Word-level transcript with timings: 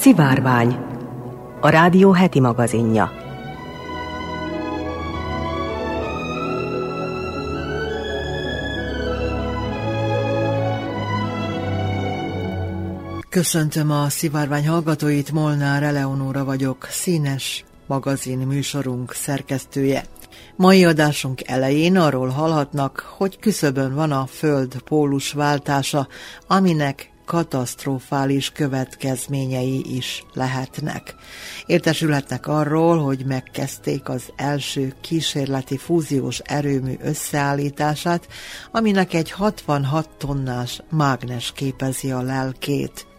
Szivárvány, 0.00 0.76
a 1.60 1.68
rádió 1.68 2.10
heti 2.12 2.40
magazinja. 2.40 3.12
Köszöntöm 13.28 13.90
a 13.90 14.08
szivárvány 14.08 14.68
hallgatóit, 14.68 15.32
Molnár 15.32 15.82
Eleonóra 15.82 16.44
vagyok, 16.44 16.86
színes 16.90 17.64
magazin 17.86 18.38
műsorunk 18.38 19.12
szerkesztője. 19.12 20.04
Mai 20.56 20.84
adásunk 20.84 21.48
elején 21.48 21.96
arról 21.96 22.28
hallhatnak, 22.28 23.14
hogy 23.16 23.38
küszöbön 23.38 23.94
van 23.94 24.12
a 24.12 24.26
Föld 24.26 24.82
pólus 24.82 25.32
váltása, 25.32 26.08
aminek 26.46 27.09
katasztrofális 27.30 28.50
következményei 28.50 29.96
is 29.96 30.24
lehetnek. 30.34 31.14
Értesülhetnek 31.66 32.46
arról, 32.46 32.98
hogy 32.98 33.24
megkezdték 33.26 34.08
az 34.08 34.32
első 34.36 34.94
kísérleti 35.00 35.76
fúziós 35.76 36.38
erőmű 36.38 36.94
összeállítását, 37.02 38.28
aminek 38.70 39.14
egy 39.14 39.30
66 39.30 40.08
tonnás 40.18 40.80
mágnes 40.90 41.52
képezi 41.52 42.10
a 42.10 42.22
lelkét. 42.22 43.09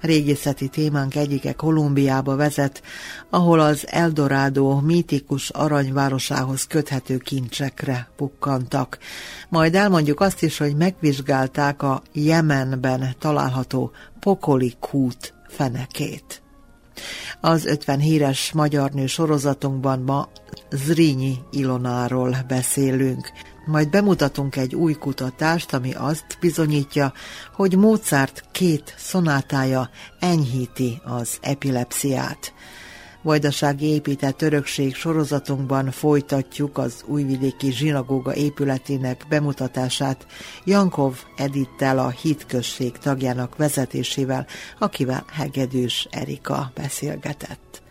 Régészeti 0.00 0.68
témánk 0.68 1.14
egyike 1.14 1.52
Kolumbiába 1.52 2.36
vezet, 2.36 2.82
ahol 3.30 3.60
az 3.60 3.86
Eldorado 3.88 4.80
mítikus 4.80 5.48
aranyvárosához 5.50 6.64
köthető 6.66 7.16
kincsekre 7.16 8.10
pukkantak. 8.16 8.98
Majd 9.48 9.74
elmondjuk 9.74 10.20
azt 10.20 10.42
is, 10.42 10.58
hogy 10.58 10.76
megvizsgálták 10.76 11.82
a 11.82 12.02
Jemenben 12.12 13.14
található 13.18 13.90
pokoli 14.20 14.74
kút 14.80 15.34
fenekét. 15.48 16.42
Az 17.40 17.64
50 17.64 17.98
híres 17.98 18.52
magyar 18.52 18.90
nő 18.90 19.06
sorozatunkban 19.06 20.00
ma 20.00 20.28
Zrínyi 20.70 21.38
Ilonáról 21.50 22.36
beszélünk. 22.48 23.32
Majd 23.66 23.90
bemutatunk 23.90 24.56
egy 24.56 24.74
új 24.74 24.92
kutatást, 24.92 25.74
ami 25.74 25.92
azt 25.92 26.36
bizonyítja, 26.40 27.12
hogy 27.52 27.76
Mozart 27.76 28.44
két 28.52 28.94
szonátája 28.96 29.90
enyhíti 30.20 31.00
az 31.04 31.38
epilepsziát. 31.40 32.52
Vajdasági 33.22 33.86
épített 33.86 34.42
örökség 34.42 34.94
sorozatunkban 34.94 35.90
folytatjuk 35.90 36.78
az 36.78 37.02
újvidéki 37.06 37.72
zsinagóga 37.72 38.34
épületének 38.34 39.26
bemutatását 39.28 40.26
Jankov 40.64 41.16
Edittel 41.36 41.98
a 41.98 42.08
hitközség 42.08 42.92
tagjának 42.98 43.56
vezetésével, 43.56 44.46
akivel 44.78 45.24
Hegedűs 45.32 46.08
Erika 46.10 46.72
beszélgetett. 46.74 47.81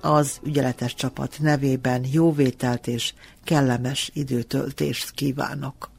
Az 0.00 0.40
ügyeletes 0.42 0.94
csapat 0.94 1.36
nevében 1.40 2.04
jóvételt 2.12 2.86
és 2.86 3.12
kellemes 3.44 4.10
időtöltést 4.14 5.10
kívánok! 5.10 5.90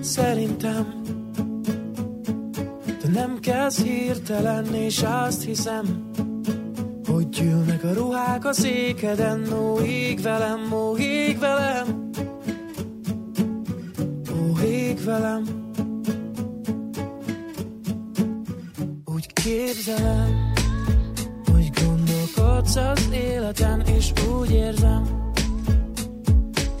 Szerintem 0.00 1.02
te 3.00 3.08
nem 3.08 3.38
kezd 3.40 3.82
hirtelen, 3.82 4.74
és 4.74 5.02
azt 5.02 5.44
hiszem, 5.44 6.10
hogy 7.06 7.28
gyűlnek 7.28 7.84
a 7.84 7.92
ruhák 7.92 8.44
a 8.44 8.52
székeden, 8.52 9.52
ó, 9.52 9.80
ég 9.80 10.22
velem, 10.22 10.72
ó, 10.72 10.96
ég 10.96 11.38
velem, 11.38 12.07
ég 14.88 15.04
velem. 15.04 15.66
képzelem, 19.48 20.52
hogy 21.52 21.70
gondolkodsz 21.84 22.76
az 22.76 23.08
életen, 23.12 23.80
és 23.80 24.12
úgy 24.38 24.50
érzem, 24.50 25.32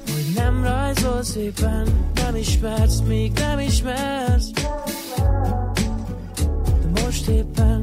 hogy 0.04 0.32
nem 0.34 0.64
rajzol 0.64 1.22
szépen, 1.22 1.88
nem 2.14 2.36
ismersz, 2.36 3.00
még 3.00 3.32
nem 3.32 3.58
ismersz. 3.58 4.50
De 6.80 7.02
most 7.04 7.28
éppen 7.28 7.77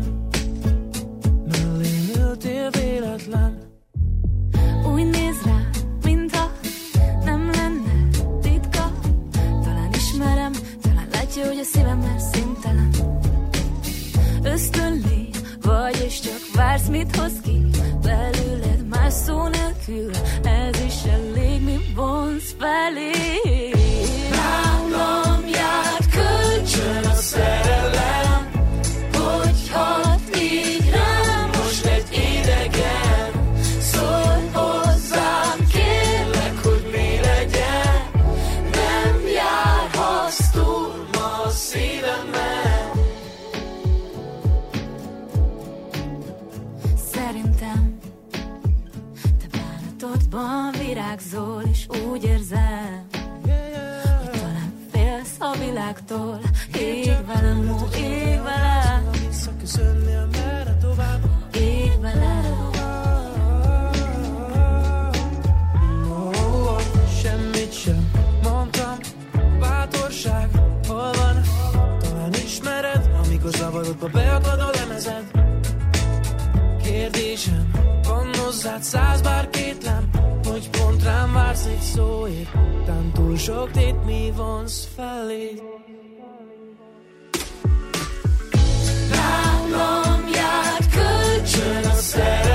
világtól. 55.76 56.40
Ég 56.80 57.26
velem, 57.26 57.70
ó, 57.70 57.98
ég 57.98 58.42
velem. 58.42 59.04
Semmit 67.22 67.74
sem 67.74 68.12
mondtam, 68.44 68.98
bátorság 69.60 70.50
hol 70.88 71.12
van? 71.12 71.42
Talán 72.00 72.34
ismered, 72.34 73.10
amikor 73.26 73.52
zavarodba 73.52 74.08
beadod 74.08 74.60
a 74.60 74.70
lemezed. 74.74 75.32
Kérdésem, 76.84 77.72
van 78.08 78.36
hozzád 78.36 78.84
száz 78.84 79.22
bár 79.22 79.50
kétlem, 79.50 80.10
hogy 80.44 80.70
pont 80.70 81.04
rám 81.04 81.34
vársz 81.34 81.66
egy 81.66 81.82
szóért 81.82 82.66
Tán 82.86 83.12
túl 83.14 83.38
sok 83.38 83.72
tét 83.72 84.06
mi 84.06 84.32
vonsz 84.36 84.88
felé 84.96 85.65
said 92.16 92.55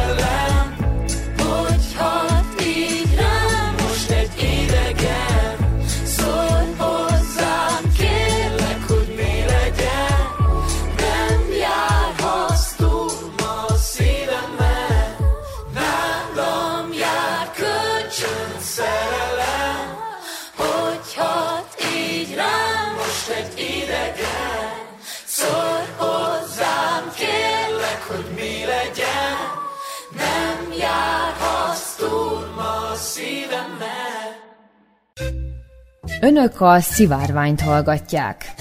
Önök 36.22 36.60
a 36.60 36.80
szivárványt 36.80 37.60
hallgatják. 37.60 38.54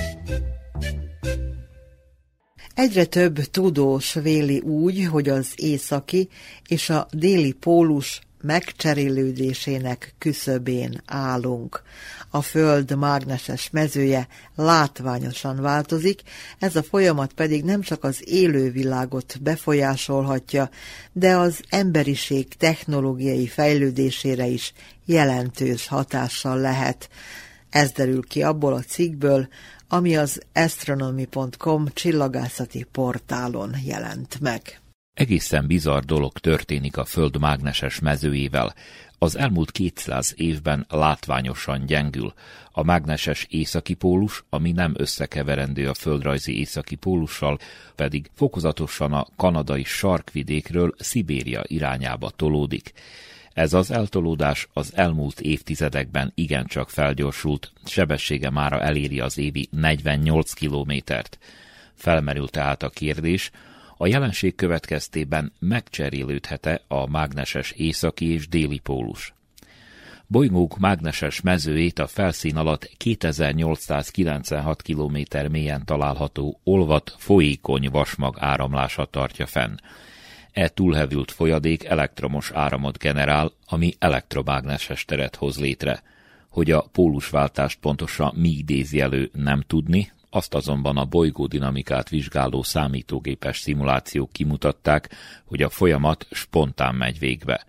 Egyre 2.76 3.06
több 3.06 3.40
tudós 3.40 4.14
véli 4.14 4.60
úgy, 4.60 5.06
hogy 5.06 5.30
az 5.30 5.48
északi 5.56 6.30
és 6.68 6.90
a 6.90 7.08
déli 7.12 7.52
pólus 7.52 8.22
megcserélődésének 8.42 10.14
küszöbén 10.18 11.02
állunk. 11.06 11.82
A 12.30 12.42
Föld 12.42 12.98
mágneses 12.98 13.70
mezője 13.70 14.28
látványosan 14.56 15.62
változik, 15.62 16.22
ez 16.60 16.76
a 16.76 16.84
folyamat 16.84 17.34
pedig 17.34 17.64
nem 17.64 17.82
csak 17.82 18.04
az 18.04 18.22
élővilágot 18.30 19.42
befolyásolhatja, 19.42 20.70
de 21.12 21.36
az 21.36 21.60
emberiség 21.70 22.48
technológiai 22.48 23.48
fejlődésére 23.48 24.46
is 24.46 24.74
jelentős 25.06 25.88
hatással 25.88 26.58
lehet. 26.58 27.10
Ez 27.70 27.92
derül 27.92 28.24
ki 28.28 28.44
abból 28.44 28.74
a 28.74 28.82
cikkből, 28.82 29.48
ami 29.88 30.16
az 30.18 30.42
astronomy.com 30.54 31.86
csillagászati 31.94 32.86
portálon 32.92 33.76
jelent 33.86 34.40
meg. 34.40 34.82
Egészen 35.14 35.68
bizarr 35.68 36.04
dolog 36.04 36.32
történik 36.32 36.98
a 36.98 37.06
Föld 37.06 37.40
mágneses 37.40 38.00
mezőjével. 38.00 38.74
Az 39.18 39.38
elmúlt 39.38 39.72
200 39.72 40.34
évben 40.38 40.86
látványosan 40.90 41.86
gyengül. 41.86 42.34
A 42.72 42.84
mágneses 42.84 43.46
északi 43.50 43.94
pólus, 43.94 44.44
ami 44.50 44.72
nem 44.72 44.94
összekeverendő 44.98 45.90
a 45.90 45.94
földrajzi 45.94 46.60
északi 46.60 46.96
pólussal, 46.96 47.60
pedig 47.96 48.30
fokozatosan 48.36 49.14
a 49.14 49.28
kanadai 49.36 49.84
sarkvidékről 49.84 50.94
Szibéria 50.98 51.62
irányába 51.68 52.30
tolódik. 52.30 52.94
Ez 53.60 53.74
az 53.74 53.92
eltolódás 53.92 54.68
az 54.74 54.92
elmúlt 54.96 55.40
évtizedekben 55.40 56.32
igencsak 56.36 56.90
felgyorsult, 56.90 57.72
sebessége 57.86 58.50
mára 58.50 58.82
eléri 58.82 59.20
az 59.20 59.38
évi 59.38 59.68
48 59.72 60.54
kilométert. 60.54 61.38
Felmerül 61.94 62.48
tehát 62.48 62.84
a 62.84 62.90
kérdés, 62.90 63.52
a 63.98 64.08
jelenség 64.08 64.56
következtében 64.56 65.54
megcserélődhet-e 65.60 66.82
a 66.88 67.10
mágneses 67.10 67.72
északi 67.72 68.32
és 68.34 68.48
déli 68.48 68.80
pólus. 68.80 69.34
Bolygók 70.28 70.78
mágneses 70.78 71.42
mezőjét 71.42 72.00
a 72.00 72.08
felszín 72.08 72.56
alatt 72.56 72.92
2896 72.98 74.82
km 74.82 75.18
mélyen 75.52 75.86
található 75.86 76.60
olvat 76.64 77.16
folyékony 77.18 77.90
vasmag 77.90 78.36
áramlása 78.40 79.06
tartja 79.06 79.46
fenn. 79.46 79.76
E 80.52 80.68
túlhevült 80.68 81.32
folyadék 81.32 81.84
elektromos 81.84 82.52
áramot 82.52 82.98
generál, 82.98 83.52
ami 83.68 83.94
elektromágneses 84.00 85.06
teret 85.06 85.36
hoz 85.36 85.60
létre. 85.60 86.02
Hogy 86.50 86.72
a 86.72 86.86
pólusváltást 86.92 87.80
pontosan 87.80 88.34
mi 88.36 88.50
idézi 88.50 89.00
elő, 89.00 89.30
nem 89.34 89.62
tudni, 89.68 90.12
azt 90.30 90.54
azonban 90.54 90.98
a 90.98 91.06
bolygó 91.06 91.46
dinamikát 91.48 92.10
vizsgáló 92.10 92.64
számítógépes 92.64 93.60
szimulációk 93.60 94.32
kimutatták, 94.32 95.10
hogy 95.46 95.62
a 95.62 95.70
folyamat 95.70 96.28
spontán 96.32 96.96
megy 96.96 97.20
végbe. 97.20 97.66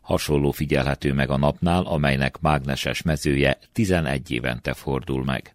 Hasonló 0.00 0.50
figyelhető 0.50 1.12
meg 1.12 1.30
a 1.30 1.36
napnál, 1.36 1.82
amelynek 1.82 2.40
mágneses 2.40 3.02
mezője 3.02 3.58
11 3.72 4.30
évente 4.30 4.74
fordul 4.74 5.24
meg. 5.24 5.54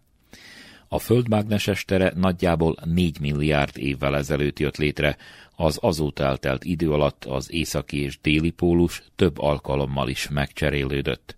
A 0.88 0.98
Föld 0.98 1.28
mágneses 1.28 1.84
tere 1.84 2.12
nagyjából 2.14 2.76
4 2.84 3.20
milliárd 3.20 3.78
évvel 3.78 4.16
ezelőtt 4.16 4.58
jött 4.58 4.76
létre, 4.76 5.16
az 5.56 5.78
azóta 5.80 6.24
eltelt 6.24 6.64
idő 6.64 6.92
alatt 6.92 7.24
az 7.24 7.52
északi 7.52 8.02
és 8.02 8.18
déli 8.22 8.50
pólus 8.50 9.02
több 9.16 9.38
alkalommal 9.38 10.08
is 10.08 10.28
megcserélődött. 10.28 11.36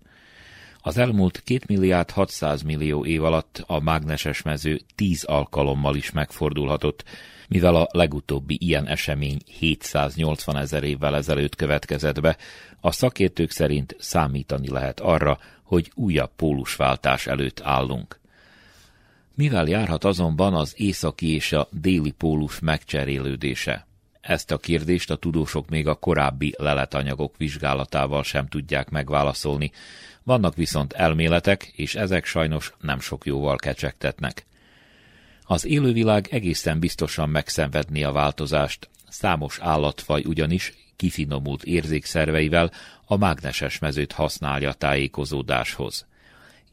Az 0.83 0.97
elmúlt 0.97 1.43
2 1.43 1.59
milliárd 1.67 2.09
600 2.09 2.61
millió 2.61 3.05
év 3.05 3.23
alatt 3.23 3.63
a 3.67 3.79
mágneses 3.79 4.41
mező 4.41 4.81
10 4.95 5.23
alkalommal 5.23 5.95
is 5.95 6.11
megfordulhatott, 6.11 7.03
mivel 7.47 7.75
a 7.75 7.87
legutóbbi 7.91 8.57
ilyen 8.59 8.87
esemény 8.87 9.39
780 9.45 10.57
ezer 10.57 10.83
évvel 10.83 11.15
ezelőtt 11.15 11.55
következett 11.55 12.21
be, 12.21 12.37
a 12.79 12.91
szakértők 12.91 13.51
szerint 13.51 13.95
számítani 13.99 14.69
lehet 14.69 14.99
arra, 14.99 15.39
hogy 15.63 15.91
újabb 15.95 16.31
pólusváltás 16.35 17.27
előtt 17.27 17.61
állunk. 17.63 18.20
Mivel 19.41 19.67
járhat 19.67 20.03
azonban 20.03 20.53
az 20.53 20.73
északi 20.77 21.33
és 21.33 21.51
a 21.51 21.67
déli 21.71 22.11
pólus 22.11 22.59
megcserélődése? 22.59 23.87
Ezt 24.19 24.51
a 24.51 24.57
kérdést 24.57 25.09
a 25.09 25.15
tudósok 25.15 25.69
még 25.69 25.87
a 25.87 25.95
korábbi 25.95 26.53
leletanyagok 26.57 27.37
vizsgálatával 27.37 28.23
sem 28.23 28.47
tudják 28.47 28.89
megválaszolni, 28.89 29.71
vannak 30.23 30.55
viszont 30.55 30.93
elméletek, 30.93 31.71
és 31.75 31.95
ezek 31.95 32.25
sajnos 32.25 32.73
nem 32.81 32.99
sok 32.99 33.25
jóval 33.25 33.55
kecsegtetnek. 33.55 34.45
Az 35.43 35.65
élővilág 35.65 36.27
egészen 36.31 36.79
biztosan 36.79 37.29
megszenvedni 37.29 38.03
a 38.03 38.11
változást, 38.11 38.89
számos 39.09 39.59
állatfaj 39.59 40.23
ugyanis 40.25 40.73
kifinomult 40.95 41.63
érzékszerveivel 41.63 42.71
a 43.05 43.17
mágneses 43.17 43.79
mezőt 43.79 44.11
használja 44.11 44.73
tájékozódáshoz. 44.73 46.09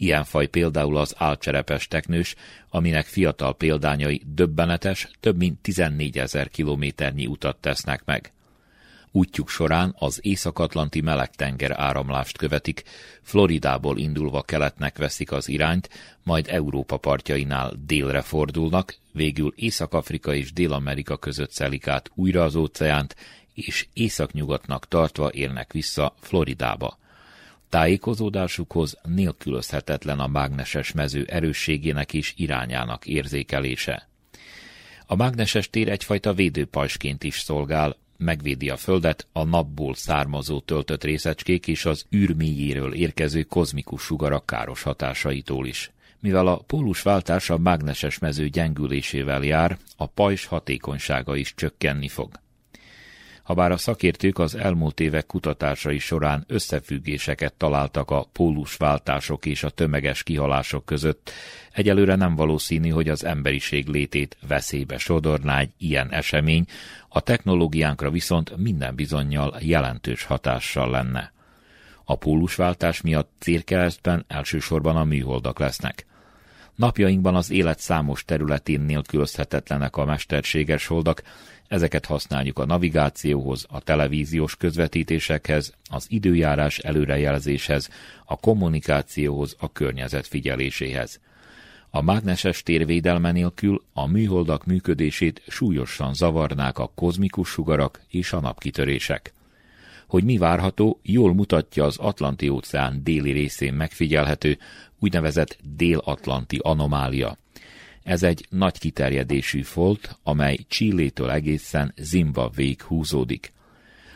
Ilyen 0.00 0.24
faj 0.24 0.46
például 0.46 0.96
az 0.96 1.14
álcserepes 1.16 1.88
teknős, 1.88 2.34
aminek 2.68 3.06
fiatal 3.06 3.56
példányai 3.56 4.22
döbbenetes, 4.26 5.08
több 5.20 5.36
mint 5.36 5.60
14 5.60 6.18
ezer 6.18 6.48
kilométernyi 6.48 7.26
utat 7.26 7.56
tesznek 7.56 8.04
meg. 8.04 8.32
Útjuk 9.10 9.48
során 9.48 9.94
az 9.98 10.18
Észak-Atlanti 10.22 11.00
melegtenger 11.00 11.80
áramlást 11.80 12.36
követik, 12.36 12.82
Floridából 13.22 13.98
indulva 13.98 14.42
keletnek 14.42 14.98
veszik 14.98 15.32
az 15.32 15.48
irányt, 15.48 15.88
majd 16.22 16.46
Európa 16.48 16.96
partjainál 16.96 17.72
délre 17.86 18.20
fordulnak, 18.22 18.96
végül 19.12 19.52
Észak-Afrika 19.56 20.34
és 20.34 20.52
Dél-Amerika 20.52 21.16
között 21.16 21.50
szelik 21.50 21.86
át 21.86 22.10
újra 22.14 22.42
az 22.42 22.54
óceánt, 22.54 23.16
és 23.54 23.86
északnyugatnak 23.92 24.88
tartva 24.88 25.30
érnek 25.32 25.72
vissza 25.72 26.14
Floridába. 26.20 26.98
Tájékozódásukhoz 27.68 28.98
nélkülözhetetlen 29.02 30.18
a 30.18 30.26
mágneses 30.26 30.92
mező 30.92 31.24
erősségének 31.24 32.14
és 32.14 32.32
irányának 32.36 33.06
érzékelése. 33.06 34.08
A 35.06 35.16
mágneses 35.16 35.70
tér 35.70 35.88
egyfajta 35.88 36.32
védőpajsként 36.32 37.24
is 37.24 37.38
szolgál, 37.38 37.96
megvédi 38.16 38.70
a 38.70 38.76
Földet 38.76 39.26
a 39.32 39.44
napból 39.44 39.94
származó 39.94 40.60
töltött 40.60 41.04
részecskék 41.04 41.66
és 41.66 41.84
az 41.84 42.04
űrmélyéről 42.14 42.94
érkező 42.94 43.42
kozmikus 43.42 44.02
sugarak 44.02 44.46
káros 44.46 44.82
hatásaitól 44.82 45.66
is. 45.66 45.90
Mivel 46.20 46.46
a 46.46 46.56
pólusváltás 46.56 47.50
a 47.50 47.58
mágneses 47.58 48.18
mező 48.18 48.48
gyengülésével 48.48 49.42
jár, 49.42 49.78
a 49.96 50.06
pajzs 50.06 50.44
hatékonysága 50.44 51.36
is 51.36 51.54
csökkenni 51.54 52.08
fog. 52.08 52.40
Habár 53.48 53.72
a 53.72 53.76
szakértők 53.76 54.38
az 54.38 54.54
elmúlt 54.54 55.00
évek 55.00 55.26
kutatásai 55.26 55.98
során 55.98 56.44
összefüggéseket 56.46 57.54
találtak 57.54 58.10
a 58.10 58.26
pólusváltások 58.32 59.46
és 59.46 59.62
a 59.62 59.70
tömeges 59.70 60.22
kihalások 60.22 60.84
között, 60.84 61.30
egyelőre 61.72 62.14
nem 62.14 62.34
valószínű, 62.34 62.88
hogy 62.88 63.08
az 63.08 63.24
emberiség 63.24 63.86
létét 63.86 64.36
veszélybe 64.48 64.98
sodorná 64.98 65.58
egy 65.58 65.70
ilyen 65.78 66.12
esemény, 66.12 66.64
a 67.08 67.20
technológiánkra 67.20 68.10
viszont 68.10 68.56
minden 68.56 68.94
bizonyal 68.94 69.56
jelentős 69.60 70.24
hatással 70.24 70.90
lenne. 70.90 71.32
A 72.04 72.16
pólusváltás 72.16 73.00
miatt 73.00 73.30
célkeresztben 73.38 74.24
elsősorban 74.26 74.96
a 74.96 75.04
műholdak 75.04 75.58
lesznek. 75.58 76.06
Napjainkban 76.78 77.34
az 77.34 77.50
élet 77.50 77.78
számos 77.78 78.24
területén 78.24 78.80
nélkülözhetetlenek 78.80 79.96
a 79.96 80.04
mesterséges 80.04 80.86
holdak, 80.86 81.22
Ezeket 81.68 82.06
használjuk 82.06 82.58
a 82.58 82.66
navigációhoz, 82.66 83.66
a 83.68 83.80
televíziós 83.80 84.56
közvetítésekhez, 84.56 85.72
az 85.90 86.06
időjárás 86.08 86.78
előrejelzéshez, 86.78 87.88
a 88.24 88.36
kommunikációhoz, 88.36 89.56
a 89.58 89.72
környezet 89.72 90.26
figyeléséhez. 90.26 91.20
A 91.90 92.02
mágneses 92.02 92.62
térvédelme 92.62 93.32
nélkül 93.32 93.82
a 93.92 94.06
műholdak 94.06 94.64
működését 94.64 95.42
súlyosan 95.48 96.14
zavarnák 96.14 96.78
a 96.78 96.92
kozmikus 96.94 97.48
sugarak 97.48 98.00
és 98.08 98.32
a 98.32 98.40
napkitörések. 98.40 99.32
Hogy 100.08 100.24
mi 100.24 100.38
várható, 100.38 101.00
jól 101.02 101.34
mutatja 101.34 101.84
az 101.84 101.96
Atlanti-óceán 101.98 103.00
déli 103.02 103.30
részén 103.30 103.74
megfigyelhető 103.74 104.58
úgynevezett 104.98 105.58
dél-atlanti 105.76 106.58
anomália– 106.62 107.36
ez 108.08 108.22
egy 108.22 108.46
nagy 108.50 108.78
kiterjedésű 108.78 109.62
folt, 109.62 110.18
amely 110.22 110.58
Csillétől 110.68 111.30
egészen 111.30 111.92
Zimbabvéig 111.96 112.82
húzódik. 112.82 113.52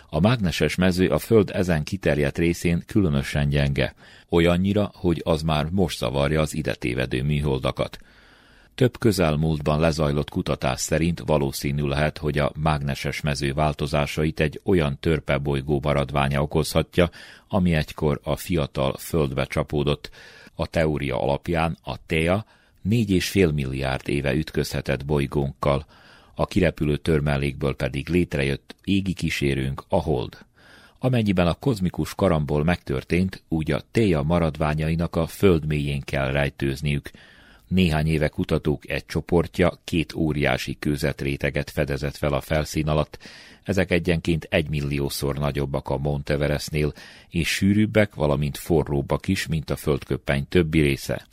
A 0.08 0.20
mágneses 0.20 0.74
mező 0.74 1.08
a 1.08 1.18
Föld 1.18 1.50
ezen 1.50 1.82
kiterjedt 1.82 2.38
részén 2.38 2.82
különösen 2.86 3.48
gyenge, 3.48 3.94
olyannyira, 4.28 4.90
hogy 4.94 5.20
az 5.24 5.42
már 5.42 5.68
most 5.70 5.98
zavarja 5.98 6.40
az 6.40 6.54
ide 6.54 6.74
tévedő 6.74 7.22
műholdakat. 7.22 7.98
Több 8.74 8.98
közelmúltban 8.98 9.80
lezajlott 9.80 10.30
kutatás 10.30 10.80
szerint 10.80 11.22
valószínű 11.26 11.86
lehet, 11.86 12.18
hogy 12.18 12.38
a 12.38 12.52
mágneses 12.60 13.20
mező 13.20 13.52
változásait 13.52 14.40
egy 14.40 14.60
olyan 14.64 14.98
törpebolygó 15.00 15.80
maradványa 15.82 16.42
okozhatja, 16.42 17.10
ami 17.48 17.74
egykor 17.74 18.20
a 18.22 18.36
fiatal 18.36 18.96
földbe 18.98 19.44
csapódott. 19.44 20.10
A 20.54 20.66
teória 20.66 21.22
alapján 21.22 21.78
a 21.82 22.06
TEA 22.06 22.44
négy 22.82 23.10
és 23.10 23.28
fél 23.28 23.50
milliárd 23.50 24.08
éve 24.08 24.34
ütközhetett 24.34 25.04
bolygónkkal, 25.04 25.86
a 26.34 26.46
kirepülő 26.46 26.96
törmelékből 26.96 27.74
pedig 27.74 28.08
létrejött 28.08 28.76
égi 28.84 29.12
kísérőnk, 29.12 29.84
a 29.88 30.00
Hold. 30.00 30.38
Amennyiben 30.98 31.46
a 31.46 31.54
kozmikus 31.54 32.14
karambol 32.14 32.64
megtörtént, 32.64 33.42
úgy 33.48 33.72
a 33.72 33.82
téja 33.90 34.22
maradványainak 34.22 35.16
a 35.16 35.26
föld 35.26 35.66
mélyén 35.66 36.00
kell 36.00 36.32
rejtőzniük. 36.32 37.10
Néhány 37.72 38.06
éve 38.06 38.28
kutatók 38.28 38.88
egy 38.88 39.06
csoportja 39.06 39.78
két 39.84 40.14
óriási 40.14 40.76
kőzetréteget 40.78 41.70
fedezett 41.70 42.16
fel 42.16 42.32
a 42.32 42.40
felszín 42.40 42.88
alatt, 42.88 43.18
ezek 43.62 43.90
egyenként 43.90 44.46
egy 44.50 44.68
milliószor 44.68 45.38
nagyobbak 45.38 45.88
a 45.88 45.96
Monteverestnél, 45.96 46.92
és 47.28 47.48
sűrűbbek, 47.48 48.14
valamint 48.14 48.58
forróbbak 48.58 49.28
is, 49.28 49.46
mint 49.46 49.70
a 49.70 49.76
földköppeny 49.76 50.48
többi 50.48 50.80
része. 50.80 51.26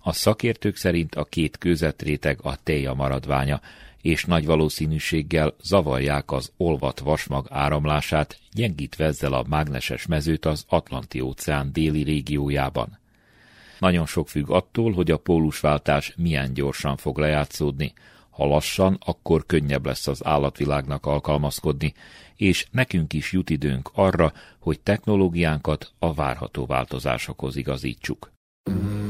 A 0.00 0.12
szakértők 0.12 0.76
szerint 0.76 1.14
a 1.14 1.24
két 1.24 1.58
kőzetréteg 1.58 2.38
a 2.42 2.62
téja 2.62 2.94
maradványa, 2.94 3.60
és 4.02 4.24
nagy 4.24 4.46
valószínűséggel 4.46 5.54
zavarják 5.62 6.30
az 6.32 6.52
olvat 6.56 6.98
vasmag 6.98 7.46
áramlását, 7.50 8.38
gyengítve 8.52 9.04
ezzel 9.04 9.32
a 9.32 9.44
mágneses 9.48 10.06
mezőt 10.06 10.46
az 10.46 10.64
Atlanti-óceán 10.68 11.72
déli 11.72 12.02
régiójában. 12.02 12.99
Nagyon 13.80 14.06
sok 14.06 14.28
függ 14.28 14.50
attól, 14.50 14.92
hogy 14.92 15.10
a 15.10 15.16
pólusváltás 15.16 16.14
milyen 16.16 16.54
gyorsan 16.54 16.96
fog 16.96 17.18
lejátszódni. 17.18 17.92
Ha 18.30 18.46
lassan, 18.46 18.98
akkor 19.04 19.46
könnyebb 19.46 19.86
lesz 19.86 20.06
az 20.06 20.24
állatvilágnak 20.24 21.06
alkalmazkodni, 21.06 21.94
és 22.36 22.66
nekünk 22.70 23.12
is 23.12 23.32
jut 23.32 23.50
időnk 23.50 23.90
arra, 23.94 24.32
hogy 24.58 24.80
technológiánkat 24.80 25.92
a 25.98 26.14
várható 26.14 26.66
változásokhoz 26.66 27.56
igazítsuk. 27.56 28.32
In 28.64 29.09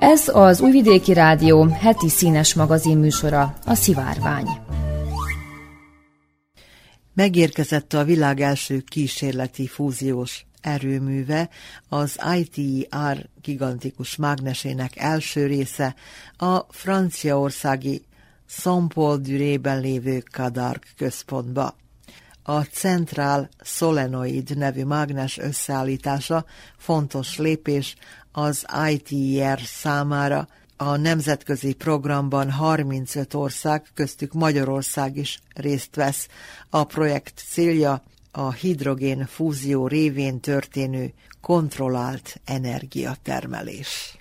Ez 0.00 0.28
az 0.28 0.60
Újvidéki 0.60 1.12
Rádió 1.12 1.64
heti 1.64 2.08
színes 2.08 2.54
magazin 2.54 2.98
műsora, 2.98 3.54
a 3.66 3.74
Szivárvány. 3.74 4.46
Megérkezett 7.14 7.92
a 7.92 8.04
világ 8.04 8.40
első 8.40 8.80
kísérleti 8.80 9.66
fúziós 9.66 10.46
erőműve, 10.60 11.48
az 11.88 12.18
ITER 12.38 13.28
gigantikus 13.42 14.16
mágnesének 14.16 14.96
első 14.96 15.46
része 15.46 15.94
a 16.36 16.58
franciaországi 16.68 18.02
Saint-Paul-du-Rében 18.46 19.80
lévő 19.80 20.22
Kadark 20.32 20.86
központba. 20.96 21.76
A 22.42 22.60
Central 22.60 23.48
Solenoid 23.62 24.56
nevű 24.56 24.84
mágnes 24.84 25.38
összeállítása 25.38 26.44
fontos 26.76 27.38
lépés 27.38 27.96
az 28.32 28.66
ITER 28.90 29.60
számára. 29.64 30.48
A 30.76 30.96
nemzetközi 30.96 31.72
programban 31.72 32.50
35 32.50 33.34
ország, 33.34 33.86
köztük 33.94 34.32
Magyarország 34.32 35.16
is 35.16 35.40
részt 35.54 35.94
vesz. 35.94 36.28
A 36.70 36.84
projekt 36.84 37.42
célja 37.48 38.02
a 38.30 38.52
hidrogén 38.52 39.26
fúzió 39.26 39.86
révén 39.86 40.40
történő 40.40 41.12
kontrollált 41.40 42.40
energiatermelés. 42.44 44.19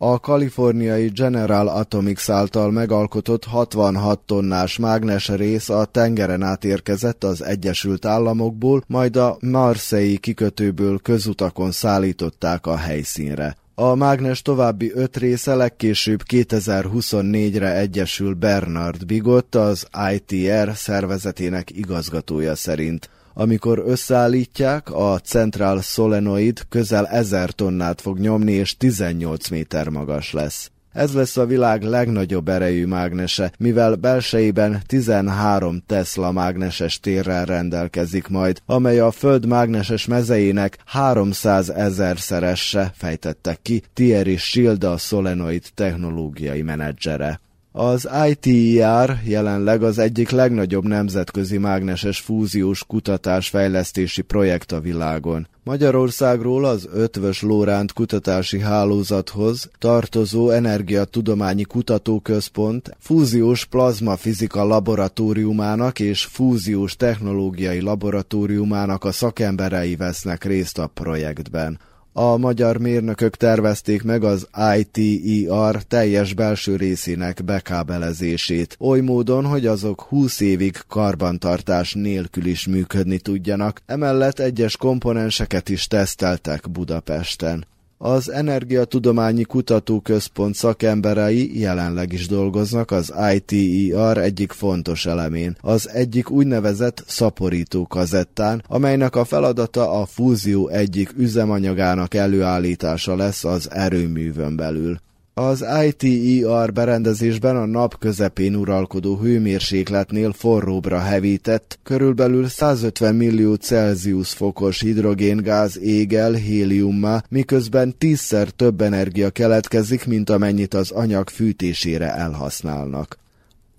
A 0.00 0.20
kaliforniai 0.20 1.08
General 1.08 1.68
Atomics 1.68 2.30
által 2.30 2.70
megalkotott 2.70 3.44
66 3.44 4.20
tonnás 4.20 4.78
mágnes 4.78 5.28
rész 5.28 5.68
a 5.68 5.84
tengeren 5.84 6.42
átérkezett 6.42 7.24
az 7.24 7.42
Egyesült 7.42 8.04
Államokból, 8.04 8.82
majd 8.86 9.16
a 9.16 9.36
Marseille 9.40 10.16
kikötőből 10.16 10.98
közutakon 10.98 11.70
szállították 11.70 12.66
a 12.66 12.76
helyszínre. 12.76 13.56
A 13.74 13.94
mágnes 13.94 14.42
további 14.42 14.92
öt 14.94 15.16
része 15.16 15.54
legkésőbb 15.54 16.22
2024-re 16.30 17.76
egyesül 17.76 18.34
Bernard 18.34 19.06
Bigot, 19.06 19.54
az 19.54 19.86
ITR 20.12 20.70
szervezetének 20.74 21.70
igazgatója 21.76 22.54
szerint. 22.54 23.10
Amikor 23.38 23.82
összeállítják, 23.86 24.90
a 24.90 25.18
Central 25.18 25.80
Solenoid 25.80 26.60
közel 26.68 27.06
1000 27.06 27.50
tonnát 27.50 28.00
fog 28.00 28.18
nyomni 28.18 28.52
és 28.52 28.76
18 28.76 29.48
méter 29.48 29.88
magas 29.88 30.32
lesz. 30.32 30.70
Ez 30.92 31.12
lesz 31.12 31.36
a 31.36 31.46
világ 31.46 31.82
legnagyobb 31.82 32.48
erejű 32.48 32.86
mágnese, 32.86 33.52
mivel 33.58 33.94
belsejében 33.94 34.82
13 34.86 35.82
Tesla 35.86 36.32
mágneses 36.32 37.00
térrel 37.00 37.44
rendelkezik 37.44 38.28
majd, 38.28 38.60
amely 38.66 38.98
a 38.98 39.10
Föld 39.10 39.46
mágneses 39.46 40.06
mezeinek 40.06 40.78
300 40.84 41.70
ezerszeresse 41.70 42.92
fejtettek 42.94 43.58
ki 43.62 43.82
Thierry 43.94 44.36
Schild 44.36 44.84
a 44.84 44.96
Solenoid 44.96 45.62
technológiai 45.74 46.62
menedzsere. 46.62 47.40
Az 47.72 48.08
ITER 48.28 49.20
jelenleg 49.24 49.82
az 49.82 49.98
egyik 49.98 50.30
legnagyobb 50.30 50.84
nemzetközi 50.84 51.58
mágneses 51.58 52.20
fúziós 52.20 52.84
kutatás-fejlesztési 52.86 54.22
projekt 54.22 54.72
a 54.72 54.80
világon. 54.80 55.48
Magyarországról 55.64 56.64
az 56.64 56.88
Ötvös 56.92 57.42
Lóránt 57.42 57.92
kutatási 57.92 58.60
hálózathoz 58.60 59.70
tartozó 59.78 60.50
Energiatudományi 60.50 61.62
Kutatóközpont 61.62 62.96
fúziós 62.98 63.64
plazmafizika 63.64 64.64
laboratóriumának 64.64 66.00
és 66.00 66.24
fúziós 66.24 66.96
technológiai 66.96 67.80
laboratóriumának 67.80 69.04
a 69.04 69.12
szakemberei 69.12 69.96
vesznek 69.96 70.44
részt 70.44 70.78
a 70.78 70.86
projektben 70.86 71.78
a 72.18 72.36
magyar 72.36 72.76
mérnökök 72.76 73.36
tervezték 73.36 74.02
meg 74.02 74.24
az 74.24 74.48
ITER 74.78 75.82
teljes 75.82 76.34
belső 76.34 76.76
részének 76.76 77.44
bekábelezését, 77.44 78.76
oly 78.80 79.00
módon, 79.00 79.44
hogy 79.44 79.66
azok 79.66 80.00
20 80.00 80.40
évig 80.40 80.82
karbantartás 80.88 81.92
nélkül 81.92 82.46
is 82.46 82.66
működni 82.66 83.18
tudjanak, 83.18 83.80
emellett 83.86 84.38
egyes 84.38 84.76
komponenseket 84.76 85.68
is 85.68 85.86
teszteltek 85.86 86.70
Budapesten. 86.70 87.66
Az 88.00 88.30
Energiatudományi 88.30 89.42
Kutatóközpont 89.42 90.54
szakemberei 90.54 91.60
jelenleg 91.60 92.12
is 92.12 92.26
dolgoznak 92.26 92.90
az 92.90 93.12
ITER 93.34 94.18
egyik 94.18 94.52
fontos 94.52 95.06
elemén, 95.06 95.56
az 95.60 95.88
egyik 95.88 96.30
úgynevezett 96.30 97.04
szaporító 97.06 97.86
kazettán, 97.86 98.62
amelynek 98.68 99.16
a 99.16 99.24
feladata 99.24 100.00
a 100.00 100.06
fúzió 100.06 100.68
egyik 100.68 101.12
üzemanyagának 101.16 102.14
előállítása 102.14 103.16
lesz 103.16 103.44
az 103.44 103.70
erőművön 103.70 104.56
belül. 104.56 104.98
Az 105.38 105.64
ITER 105.86 106.72
berendezésben 106.72 107.56
a 107.56 107.66
nap 107.66 107.98
közepén 107.98 108.54
uralkodó 108.54 109.16
hőmérsékletnél 109.16 110.32
forróbbra 110.32 110.98
hevített, 110.98 111.78
körülbelül 111.82 112.48
150 112.48 113.14
millió 113.14 113.54
Celsius 113.54 114.32
fokos 114.32 114.80
hidrogéngáz 114.80 115.80
ég 115.80 116.12
el 116.12 116.32
héliummá, 116.32 117.24
miközben 117.28 117.94
tízszer 117.98 118.50
több 118.50 118.80
energia 118.80 119.30
keletkezik, 119.30 120.06
mint 120.06 120.30
amennyit 120.30 120.74
az 120.74 120.90
anyag 120.90 121.28
fűtésére 121.28 122.14
elhasználnak. 122.14 123.18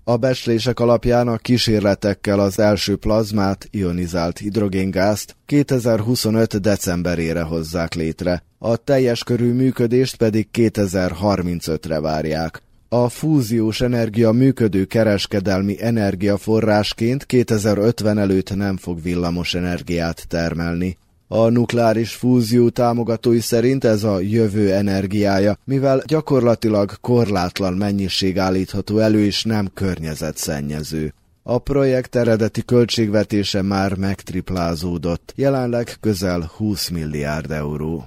A 0.04 0.16
becslések 0.16 0.80
alapján 0.80 1.28
a 1.28 1.36
kísérletekkel 1.36 2.40
az 2.40 2.58
első 2.58 2.96
plazmát, 2.96 3.68
ionizált 3.70 4.38
hidrogéngázt 4.38 5.36
2025. 5.46 6.60
decemberére 6.60 7.42
hozzák 7.42 7.94
létre, 7.94 8.42
a 8.58 8.76
teljes 8.76 9.24
körű 9.24 9.52
működést 9.52 10.16
pedig 10.16 10.48
2035-re 10.52 12.00
várják. 12.00 12.62
A 12.88 13.08
fúziós 13.08 13.80
energia 13.80 14.32
működő 14.32 14.84
kereskedelmi 14.84 15.76
energiaforrásként 15.82 17.26
2050 17.26 18.18
előtt 18.18 18.54
nem 18.54 18.76
fog 18.76 19.02
villamos 19.02 19.54
energiát 19.54 20.28
termelni. 20.28 20.96
A 21.32 21.48
nukleáris 21.48 22.14
fúzió 22.14 22.68
támogatói 22.68 23.40
szerint 23.40 23.84
ez 23.84 24.04
a 24.04 24.20
jövő 24.20 24.72
energiája, 24.72 25.58
mivel 25.64 26.02
gyakorlatilag 26.06 26.92
korlátlan 27.00 27.72
mennyiség 27.72 28.38
állítható 28.38 28.98
elő 28.98 29.24
és 29.24 29.44
nem 29.44 29.70
környezetszennyező. 29.74 31.14
A 31.42 31.58
projekt 31.58 32.16
eredeti 32.16 32.64
költségvetése 32.64 33.62
már 33.62 33.96
megtriplázódott, 33.96 35.32
jelenleg 35.36 35.96
közel 36.00 36.50
20 36.56 36.88
milliárd 36.88 37.50
euró. 37.50 38.04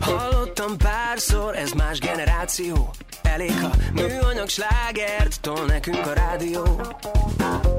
Hallottam 0.00 0.76
párszor, 0.76 1.56
ez 1.56 1.72
más 1.72 1.98
generáció 1.98 2.90
Elég, 3.32 3.60
ha 3.60 3.70
műanyag 3.92 4.48
slágert 4.48 5.40
tol 5.40 5.64
nekünk 5.64 6.06
a 6.06 6.12
rádió. 6.12 6.80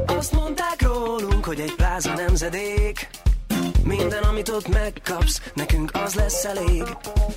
Azt 0.05 0.31
mondták 0.31 0.81
rólunk, 0.81 1.45
hogy 1.45 1.59
egy 1.59 1.75
pláza 1.75 2.13
nemzedék. 2.13 3.09
Minden, 3.83 4.23
amit 4.23 4.49
ott 4.49 4.67
megkapsz, 4.67 5.41
nekünk 5.53 5.91
az 5.93 6.13
lesz 6.13 6.43
elég. 6.45 6.83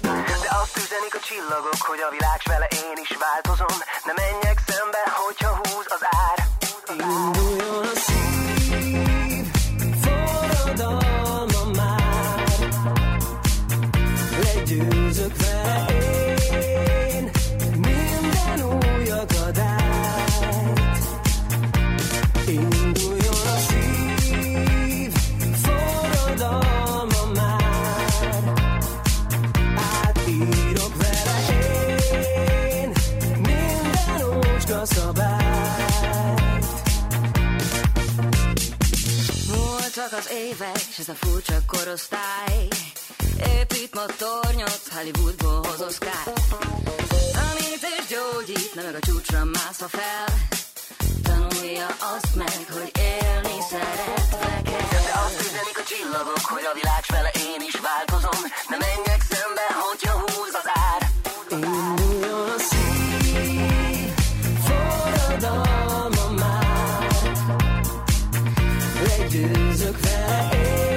De 0.00 0.48
azt 0.62 0.76
üzenik 0.76 1.14
a 1.14 1.20
csillagok, 1.26 1.80
hogy 1.80 1.98
a 2.08 2.10
világ 2.10 2.40
vele 2.44 2.66
én 2.70 2.98
is 3.02 3.16
változom. 3.24 3.78
Ne 4.04 4.12
menjek 4.12 4.58
szembe, 4.66 5.02
hogyha 5.26 5.56
húz 5.56 5.86
az 5.88 6.02
ár. 6.10 6.46
Induljon 6.88 7.84
a 7.84 7.94
szív, 7.94 9.46
forradalma 10.02 11.64
már. 11.76 12.68
Legyőzök 14.42 15.36
vele 15.36 15.86
én 15.88 16.21
évek, 40.32 40.78
s 40.94 40.98
ez 40.98 41.08
a 41.08 41.14
furcsa 41.14 41.54
korosztály. 41.66 42.68
Épít 43.60 43.94
ma 43.94 44.04
tornyot, 44.18 44.82
Hollywoodból 44.94 45.60
hoz 45.66 45.80
Oscar 45.80 46.22
Tanít 47.32 47.82
és 47.98 48.04
gyógyít, 48.14 48.74
nem 48.74 48.84
meg 48.84 48.94
a 48.94 48.98
csúcsra 49.06 49.44
mászva 49.44 49.88
fel. 49.88 50.26
Tanulja 51.22 51.86
azt 51.86 52.34
meg, 52.34 52.66
hogy 52.72 52.92
élni 52.98 53.58
szeretve 53.70 54.62
kell 54.64 55.02
De 55.06 55.12
azt 55.24 55.40
üzenik 55.40 55.78
a 55.82 55.84
csillagok, 55.90 56.44
hogy 56.54 56.64
a 56.70 56.74
világ 56.80 57.04
vele 57.08 57.30
én 57.50 57.60
is 57.66 57.76
változom. 57.80 58.40
Ne 58.68 58.76
menjek 58.76 59.22
szembe, 59.30 59.66
hogyha 59.84 60.12
húz 60.18 60.54
az 60.62 60.68
ár. 60.90 61.10
Induljon 61.50 62.01
Legyőzök 69.32 69.98
vele 70.00 70.91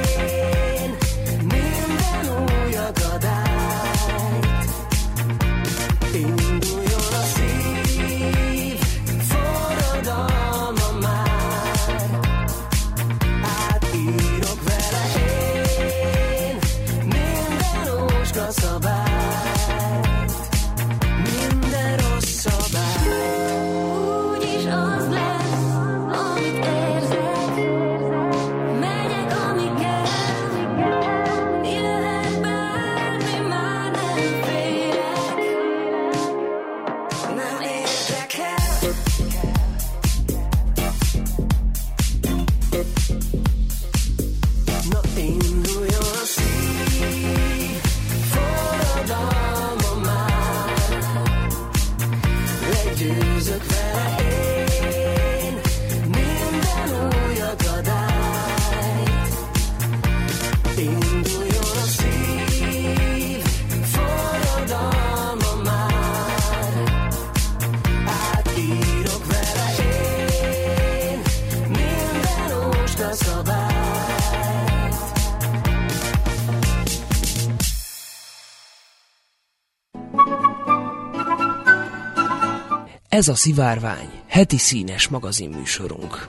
Ez 83.15 83.27
a 83.27 83.35
Szivárvány, 83.35 84.09
heti 84.27 84.57
színes 84.57 85.07
magazinműsorunk. 85.07 86.27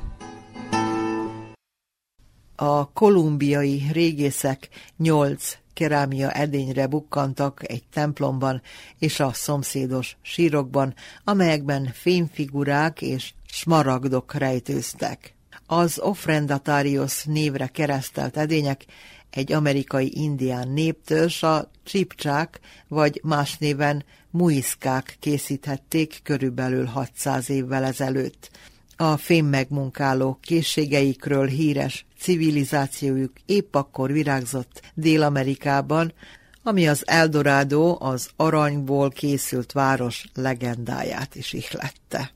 A 2.56 2.92
kolumbiai 2.92 3.82
régészek 3.92 4.68
nyolc 4.96 5.56
kerámia 5.72 6.30
edényre 6.30 6.86
bukkantak 6.86 7.70
egy 7.70 7.82
templomban 7.92 8.62
és 8.98 9.20
a 9.20 9.32
szomszédos 9.32 10.16
sírokban, 10.22 10.94
amelyekben 11.24 11.90
fényfigurák 11.92 13.02
és 13.02 13.32
smaragdok 13.46 14.34
rejtőztek. 14.34 15.34
Az 15.66 15.98
Ofrendatarios 15.98 17.24
névre 17.24 17.66
keresztelt 17.66 18.36
edények 18.36 18.84
egy 19.30 19.52
amerikai 19.52 20.10
indián 20.14 20.68
néptörzs, 20.68 21.42
a 21.42 21.70
csipcsák, 21.84 22.60
vagy 22.88 23.20
más 23.24 23.56
néven 23.58 24.04
muiszkák 24.36 25.16
készíthették 25.20 26.20
körülbelül 26.22 26.84
600 26.84 27.50
évvel 27.50 27.84
ezelőtt. 27.84 28.50
A 28.96 29.16
fémmegmunkáló 29.16 30.38
készségeikről 30.42 31.46
híres 31.46 32.06
civilizációjuk 32.18 33.32
épp 33.46 33.74
akkor 33.74 34.12
virágzott 34.12 34.82
Dél-Amerikában, 34.94 36.12
ami 36.62 36.88
az 36.88 37.02
Eldorado, 37.08 37.96
az 38.00 38.28
aranyból 38.36 39.10
készült 39.10 39.72
város 39.72 40.24
legendáját 40.34 41.34
is 41.34 41.52
ihlette. 41.52 42.35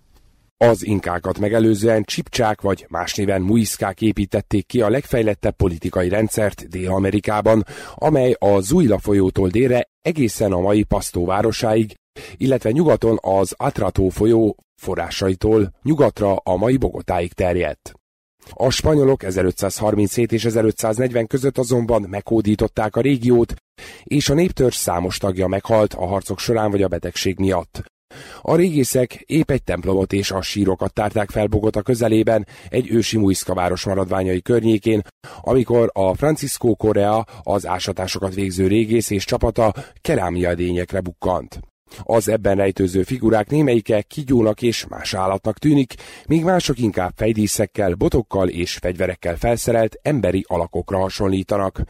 Az 0.64 0.86
inkákat 0.86 1.38
megelőzően 1.38 2.04
csipcsák 2.04 2.60
vagy 2.60 2.86
más 2.88 3.14
néven 3.14 3.42
muiszkák 3.42 4.00
építették 4.00 4.66
ki 4.66 4.80
a 4.80 4.88
legfejlettebb 4.88 5.56
politikai 5.56 6.08
rendszert 6.08 6.68
Dél-Amerikában, 6.68 7.64
amely 7.94 8.36
a 8.38 8.60
Zuila 8.60 8.98
folyótól 8.98 9.48
délre 9.48 9.88
egészen 10.02 10.52
a 10.52 10.60
mai 10.60 10.82
Pasztó 10.82 11.24
városáig, 11.24 11.94
illetve 12.36 12.70
nyugaton 12.70 13.18
az 13.20 13.54
Atrató 13.56 14.08
folyó 14.08 14.56
forrásaitól 14.80 15.74
nyugatra 15.82 16.34
a 16.34 16.56
mai 16.56 16.76
Bogotáig 16.76 17.32
terjedt. 17.32 17.92
A 18.50 18.70
spanyolok 18.70 19.22
1537 19.22 20.32
és 20.32 20.44
1540 20.44 21.26
között 21.26 21.58
azonban 21.58 22.02
meghódították 22.02 22.96
a 22.96 23.00
régiót, 23.00 23.54
és 24.02 24.28
a 24.28 24.34
néptörzs 24.34 24.76
számos 24.76 25.18
tagja 25.18 25.46
meghalt 25.46 25.94
a 25.94 26.06
harcok 26.06 26.38
során 26.38 26.70
vagy 26.70 26.82
a 26.82 26.88
betegség 26.88 27.38
miatt. 27.38 27.82
A 28.42 28.56
régészek 28.56 29.12
épp 29.12 29.50
egy 29.50 29.62
templomot 29.62 30.12
és 30.12 30.30
a 30.30 30.42
sírokat 30.42 30.92
tárták 30.92 31.30
fel 31.30 31.46
Bogota 31.46 31.82
közelében, 31.82 32.46
egy 32.68 32.90
ősi 32.90 33.18
Muiszka 33.18 33.54
város 33.54 33.84
maradványai 33.84 34.42
környékén, 34.42 35.02
amikor 35.40 35.90
a 35.92 36.14
Francisco 36.14 36.74
Korea 36.74 37.26
az 37.42 37.66
ásatásokat 37.66 38.34
végző 38.34 38.66
régész 38.66 39.10
és 39.10 39.24
csapata 39.24 39.74
kerámia 40.00 40.48
edényekre 40.48 41.00
bukkant. 41.00 41.60
Az 42.02 42.28
ebben 42.28 42.56
rejtőző 42.56 43.02
figurák 43.02 43.50
némelyike 43.50 44.02
kigyónak 44.02 44.62
és 44.62 44.86
más 44.86 45.14
állatnak 45.14 45.58
tűnik, 45.58 45.94
míg 46.26 46.44
mások 46.44 46.78
inkább 46.78 47.12
fejdíszekkel, 47.16 47.94
botokkal 47.94 48.48
és 48.48 48.74
fegyverekkel 48.74 49.36
felszerelt 49.36 49.98
emberi 50.02 50.44
alakokra 50.48 50.98
hasonlítanak. 50.98 51.82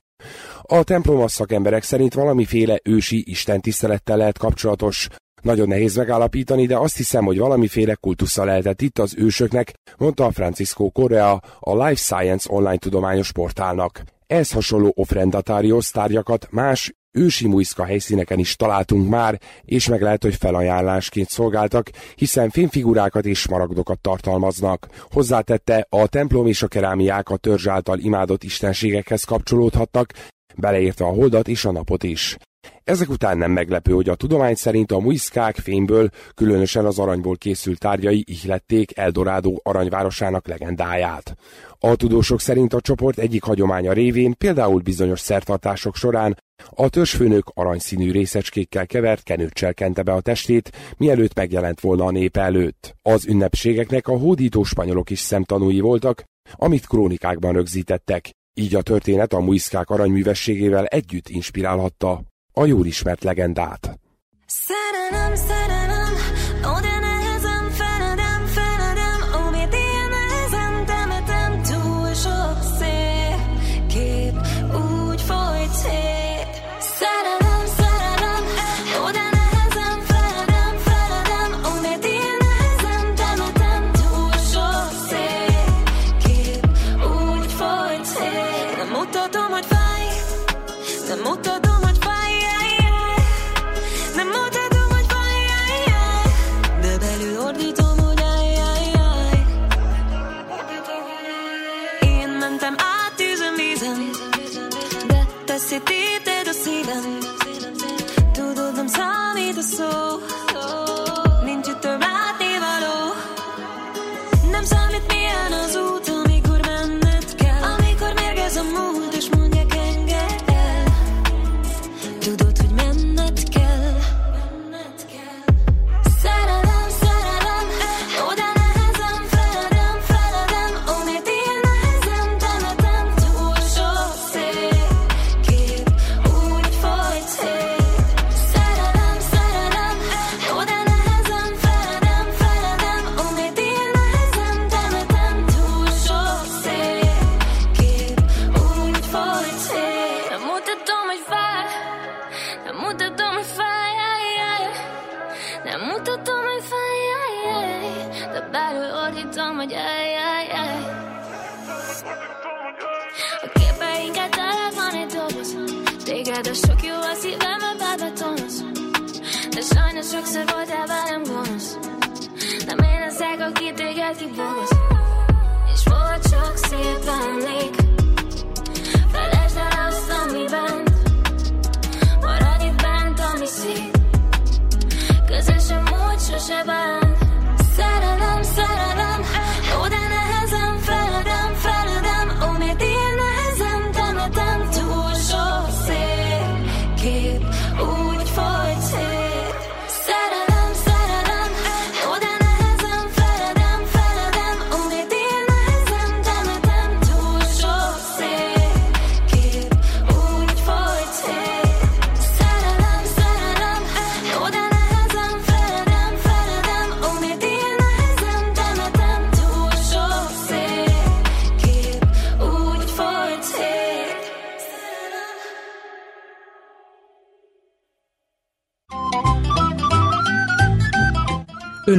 A 0.62 0.82
templom 0.82 1.20
a 1.20 1.28
szakemberek 1.28 1.82
szerint 1.82 2.14
valamiféle 2.14 2.80
ősi 2.82 3.30
istentisztelettel 3.30 4.16
lehet 4.16 4.38
kapcsolatos, 4.38 5.08
nagyon 5.42 5.68
nehéz 5.68 5.96
megállapítani, 5.96 6.66
de 6.66 6.76
azt 6.76 6.96
hiszem, 6.96 7.24
hogy 7.24 7.38
valamiféle 7.38 7.94
kultusza 7.94 8.44
lehetett 8.44 8.82
itt 8.82 8.98
az 8.98 9.14
ősöknek, 9.16 9.74
mondta 9.98 10.24
a 10.24 10.30
Francisco 10.30 10.90
Correa 10.90 11.42
a 11.60 11.84
Life 11.84 12.02
Science 12.02 12.48
online 12.52 12.76
tudományos 12.76 13.32
portálnak. 13.32 14.02
Ez 14.26 14.52
hasonló 14.52 14.92
ofrendatários 14.96 15.90
tárgyakat 15.90 16.48
más 16.50 16.92
ősi 17.12 17.48
muiszka 17.48 17.84
helyszíneken 17.84 18.38
is 18.38 18.56
találtunk 18.56 19.08
már, 19.08 19.40
és 19.64 19.88
meg 19.88 20.02
lehet, 20.02 20.22
hogy 20.22 20.34
felajánlásként 20.34 21.28
szolgáltak, 21.28 21.90
hiszen 22.14 22.50
fényfigurákat 22.50 23.24
és 23.24 23.48
maragdokat 23.48 23.98
tartalmaznak. 24.00 24.88
Hozzátette, 25.10 25.86
a 25.88 26.06
templom 26.06 26.46
és 26.46 26.62
a 26.62 26.68
kerámiák 26.68 27.28
a 27.28 27.36
törzs 27.36 27.66
által 27.66 27.98
imádott 27.98 28.42
istenségekhez 28.42 29.24
kapcsolódhattak, 29.24 30.12
beleértve 30.56 31.04
a 31.04 31.12
holdat 31.12 31.48
és 31.48 31.64
a 31.64 31.72
napot 31.72 32.02
is. 32.02 32.36
Ezek 32.84 33.08
után 33.08 33.38
nem 33.38 33.50
meglepő, 33.50 33.92
hogy 33.92 34.08
a 34.08 34.14
tudomány 34.14 34.54
szerint 34.54 34.92
a 34.92 34.98
muiszkák 34.98 35.56
fényből, 35.56 36.10
különösen 36.34 36.84
az 36.84 36.98
aranyból 36.98 37.36
készült 37.36 37.78
tárgyai 37.78 38.24
ihlették 38.26 38.98
Eldorado 38.98 39.54
aranyvárosának 39.62 40.46
legendáját. 40.46 41.36
A 41.78 41.96
tudósok 41.96 42.40
szerint 42.40 42.74
a 42.74 42.80
csoport 42.80 43.18
egyik 43.18 43.42
hagyománya 43.42 43.92
révén, 43.92 44.34
például 44.38 44.80
bizonyos 44.80 45.20
szertartások 45.20 45.96
során 45.96 46.36
a 46.70 46.88
törzsfőnök 46.88 47.50
aranyszínű 47.54 48.10
részecskékkel 48.10 48.86
kevert 48.86 49.22
kenőccsel 49.22 49.74
kente 49.74 50.02
be 50.02 50.12
a 50.12 50.20
testét, 50.20 50.72
mielőtt 50.96 51.34
megjelent 51.34 51.80
volna 51.80 52.04
a 52.04 52.10
nép 52.10 52.36
előtt. 52.36 52.96
Az 53.02 53.26
ünnepségeknek 53.26 54.08
a 54.08 54.18
hódító 54.18 54.62
spanyolok 54.62 55.10
is 55.10 55.18
szemtanúi 55.18 55.80
voltak, 55.80 56.24
amit 56.52 56.86
krónikákban 56.86 57.52
rögzítettek, 57.52 58.30
így 58.54 58.74
a 58.74 58.82
történet 58.82 59.32
a 59.32 59.40
muiszkák 59.40 59.90
aranyművességével 59.90 60.86
együtt 60.86 61.28
inspirálhatta 61.28 62.22
a 62.52 62.64
jól 62.64 62.86
ismert 62.86 63.24
legendát. 63.24 63.98
Szerelem, 64.46 65.34
szerelem, 65.34 66.12
oda 66.62 66.99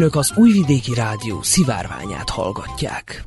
Önök 0.02 0.16
az 0.16 0.34
Újvidéki 0.36 0.94
Rádió 0.94 1.42
szivárványát 1.42 2.30
hallgatják. 2.30 3.26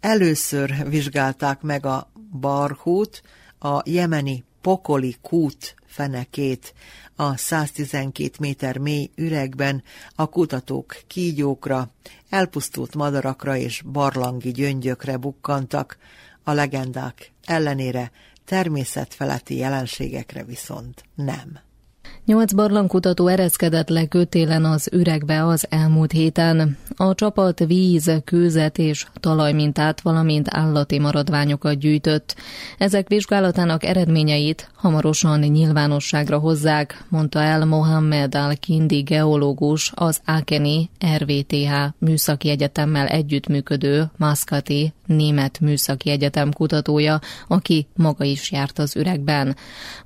Először 0.00 0.88
vizsgálták 0.88 1.60
meg 1.60 1.86
a 1.86 2.12
barhút, 2.40 3.22
a 3.58 3.82
jemeni 3.84 4.44
pokoli 4.60 5.16
kút 5.22 5.74
fenekét 5.86 6.74
a 7.16 7.36
112 7.36 8.30
méter 8.40 8.78
mély 8.78 9.10
üregben 9.14 9.82
a 10.14 10.26
kutatók 10.26 10.96
kígyókra, 11.06 11.90
elpusztult 12.30 12.94
madarakra 12.94 13.56
és 13.56 13.82
barlangi 13.82 14.50
gyöngyökre 14.50 15.16
bukkantak, 15.16 15.98
a 16.44 16.52
legendák 16.52 17.32
ellenére 17.44 18.10
természetfeletti 18.44 19.56
jelenségekre 19.56 20.44
viszont 20.44 21.04
nem. 21.14 21.69
Nyolc 22.24 22.52
barlangkutató 22.52 23.26
ereszkedett 23.26 23.88
le 23.88 24.06
kötélen 24.06 24.64
az 24.64 24.88
üregbe 24.92 25.46
az 25.46 25.66
elmúlt 25.68 26.12
héten. 26.12 26.76
A 26.96 27.14
csapat 27.14 27.58
víz, 27.58 28.12
kőzet 28.24 28.78
és 28.78 29.06
talajmintát, 29.20 30.00
valamint 30.00 30.46
állati 30.50 30.98
maradványokat 30.98 31.78
gyűjtött. 31.78 32.36
Ezek 32.78 33.08
vizsgálatának 33.08 33.84
eredményeit 33.84 34.70
hamarosan 34.74 35.40
nyilvánosságra 35.40 36.38
hozzák, 36.38 37.04
mondta 37.08 37.42
el 37.42 37.64
Mohamed 37.64 38.34
Al-Kindi 38.34 39.00
geológus, 39.00 39.92
az 39.94 40.20
Akeni 40.24 40.90
RVTH 41.16 41.72
műszaki 41.98 42.48
egyetemmel 42.48 43.06
együttműködő 43.06 44.10
Maszkati 44.16 44.92
német 45.06 45.60
műszaki 45.60 46.10
egyetem 46.10 46.52
kutatója, 46.52 47.20
aki 47.48 47.86
maga 47.96 48.24
is 48.24 48.52
járt 48.52 48.78
az 48.78 48.96
üregben. 48.96 49.56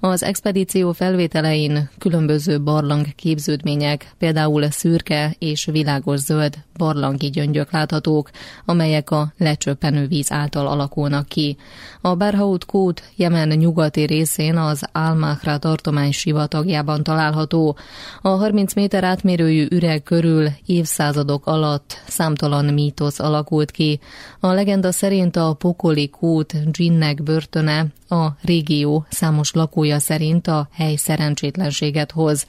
Az 0.00 0.22
expedíció 0.22 0.92
felvételein 0.92 1.90
különböző 2.04 2.62
barlang 2.62 3.14
képződmények, 3.14 4.14
például 4.18 4.70
szürke 4.70 5.34
és 5.38 5.64
világos 5.64 6.20
zöld 6.20 6.54
barlangi 6.76 7.30
gyöngyök 7.30 7.70
láthatók, 7.70 8.30
amelyek 8.64 9.10
a 9.10 9.32
lecsöppenő 9.38 10.06
víz 10.06 10.32
által 10.32 10.66
alakulnak 10.66 11.26
ki. 11.28 11.56
A 12.00 12.14
Berhaut 12.14 12.64
kút 12.64 13.02
Jemen 13.16 13.48
nyugati 13.48 14.02
részén 14.02 14.56
az 14.56 14.82
Almahra 14.92 15.58
tartomány 15.58 16.12
sivatagjában 16.12 17.02
található. 17.02 17.76
A 18.22 18.28
30 18.28 18.74
méter 18.74 19.04
átmérőjű 19.04 19.66
üreg 19.70 20.02
körül 20.02 20.48
évszázadok 20.66 21.46
alatt 21.46 22.02
számtalan 22.06 22.64
mítosz 22.64 23.20
alakult 23.20 23.70
ki. 23.70 24.00
A 24.40 24.46
legenda 24.46 24.92
szerint 24.92 25.36
a 25.36 25.52
pokoli 25.52 26.08
kút 26.08 26.70
Ginnek 26.72 27.22
börtöne 27.22 27.86
a 28.08 28.36
régió 28.42 29.06
számos 29.10 29.52
lakója 29.52 29.98
szerint 29.98 30.46
a 30.46 30.68
hely 30.72 30.96
szerencsétlenséget 30.96 32.10
hoz. 32.10 32.46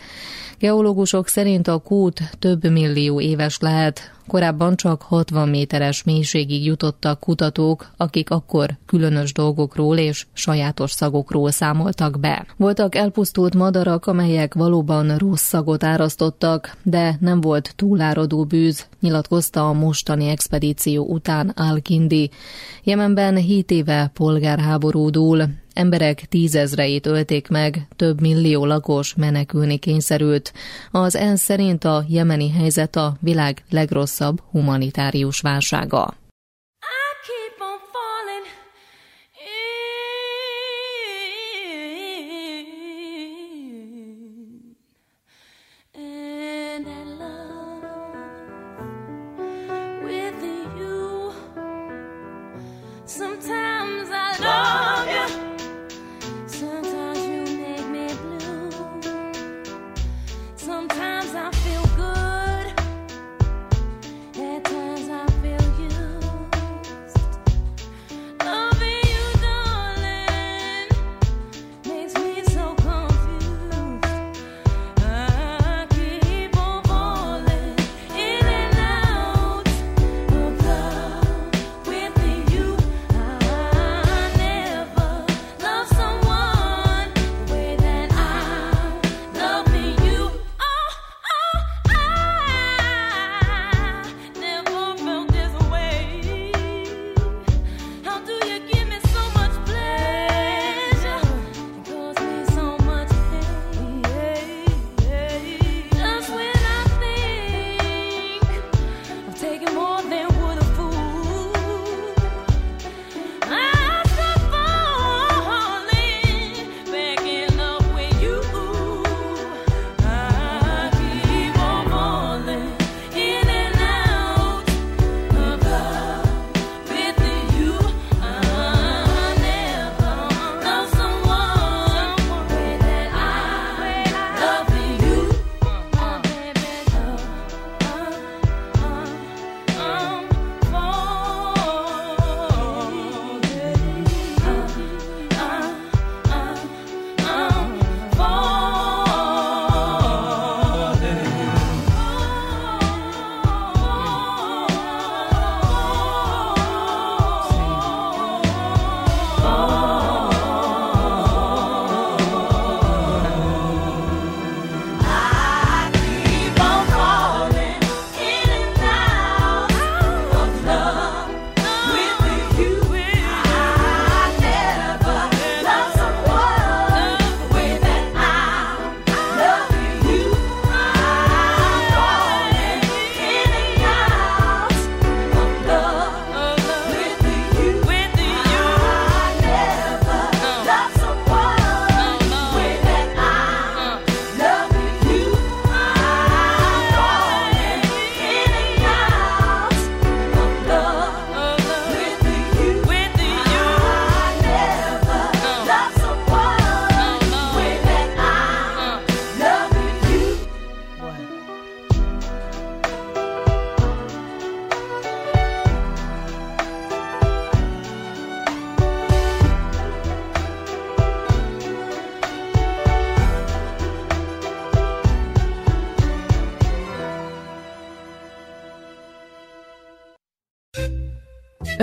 Geológusok 0.60 1.28
szerint 1.28 1.68
a 1.68 1.78
kút 1.78 2.22
több 2.40 2.72
millió 2.72 3.20
éves 3.20 3.60
lehet, 3.60 4.12
Korábban 4.28 4.76
csak 4.76 5.02
60 5.02 5.50
méteres 5.50 6.04
mélységig 6.04 6.66
jutottak 6.66 7.20
kutatók, 7.20 7.92
akik 7.98 8.30
akkor 8.30 8.78
különös 8.86 9.34
dolgokról 9.34 9.98
és 9.98 10.26
sajátos 10.34 10.92
szagokról 10.92 11.52
számoltak 11.52 12.20
be. 12.20 12.46
Voltak 12.58 12.96
elpusztult 12.96 13.56
madarak, 13.56 14.06
amelyek 14.06 14.54
valóban 14.54 15.18
rossz 15.18 15.44
szagot 15.44 15.84
árasztottak, 15.84 16.78
de 16.84 17.18
nem 17.20 17.42
volt 17.42 17.74
túláradó 17.76 18.46
bűz, 18.46 18.88
nyilatkozta 19.00 19.68
a 19.70 19.74
mostani 19.74 20.28
expedíció 20.28 21.06
után 21.06 21.50
Al-Kindi. 21.50 22.30
Jemenben 22.84 23.36
7 23.36 23.72
éve 23.72 24.12
polgárháború 24.14 25.10
dúl, 25.10 25.48
Emberek 25.76 26.26
tízezreit 26.30 27.06
ölték 27.06 27.48
meg, 27.48 27.88
több 27.96 28.22
millió 28.22 28.66
lakos 28.66 29.16
menekülni 29.16 29.78
kényszerült. 29.78 30.54
Az 30.92 31.16
ENSZ 31.16 31.42
szerint 31.42 31.84
a 31.84 32.06
jemeni 32.08 32.52
helyzet 32.52 32.96
a 32.96 33.18
világ 33.20 33.64
legrosszabb 33.70 34.42
humanitárius 34.52 35.40
válsága. 35.40 36.14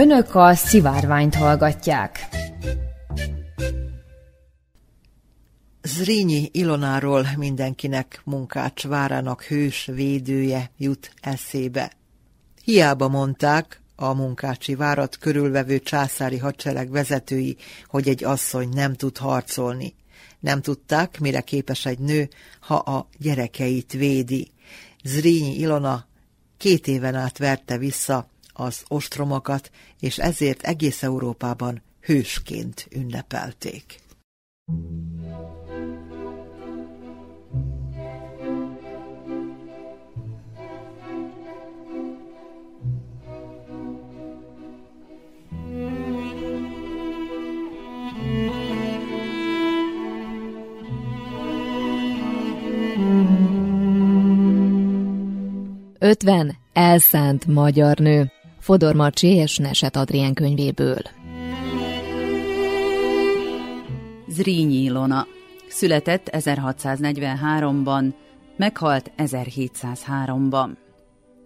Önök 0.02 0.34
a 0.34 0.54
szivárványt 0.54 1.34
hallgatják. 1.34 2.28
Zrínyi 5.82 6.48
Ilonáról 6.52 7.26
mindenkinek 7.36 8.20
munkács 8.24 8.86
várának 8.86 9.42
hős 9.42 9.84
védője 9.92 10.70
jut 10.76 11.12
eszébe. 11.20 11.92
Hiába 12.64 13.08
mondták 13.08 13.80
a 13.96 14.14
munkácsi 14.14 14.74
várat 14.74 15.18
körülvevő 15.18 15.78
császári 15.78 16.38
hadsereg 16.38 16.90
vezetői, 16.90 17.56
hogy 17.86 18.08
egy 18.08 18.24
asszony 18.24 18.68
nem 18.68 18.94
tud 18.94 19.16
harcolni. 19.16 19.94
Nem 20.40 20.60
tudták, 20.60 21.20
mire 21.20 21.40
képes 21.40 21.86
egy 21.86 21.98
nő, 21.98 22.28
ha 22.60 22.74
a 22.74 23.08
gyerekeit 23.18 23.92
védi. 23.92 24.50
Zrínyi 25.04 25.54
Ilona 25.58 26.06
két 26.56 26.86
éven 26.86 27.14
át 27.14 27.38
verte 27.38 27.78
vissza 27.78 28.30
az 28.62 28.82
ostromokat, 28.88 29.70
és 30.00 30.18
ezért 30.18 30.62
egész 30.62 31.02
Európában 31.02 31.82
hősként 32.00 32.88
ünnepelték. 32.90 34.00
Ötven 55.98 56.56
elszánt 56.72 57.46
magyar 57.46 57.98
nő. 57.98 58.30
Fodor 58.62 58.94
Marcsi 58.94 59.26
és 59.26 59.56
Neset 59.56 59.96
Adrien 59.96 60.34
könyvéből. 60.34 61.00
Zrínyi 64.28 64.82
Ilona. 64.82 65.26
Született 65.68 66.28
1643-ban, 66.32 68.12
meghalt 68.56 69.10
1703-ban. 69.18 70.68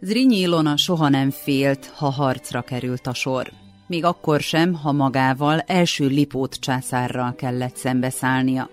Zrínyi 0.01 0.37
Ilona 0.37 0.77
soha 0.77 1.09
nem 1.09 1.31
félt, 1.31 1.87
ha 1.87 2.11
harcra 2.11 2.63
került 2.63 3.07
a 3.07 3.15
sor. 3.15 3.53
Még 3.87 4.05
akkor 4.05 4.41
sem, 4.41 4.75
ha 4.75 4.93
magával 4.93 5.61
első 5.61 6.07
Lipót 6.07 6.55
császárral 6.55 7.35
kellett 7.35 7.77
szembeszállnia. 7.77 8.71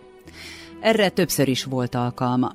Erre 0.81 1.09
többször 1.09 1.47
is 1.47 1.63
volt 1.63 1.95
alkalma. 1.95 2.51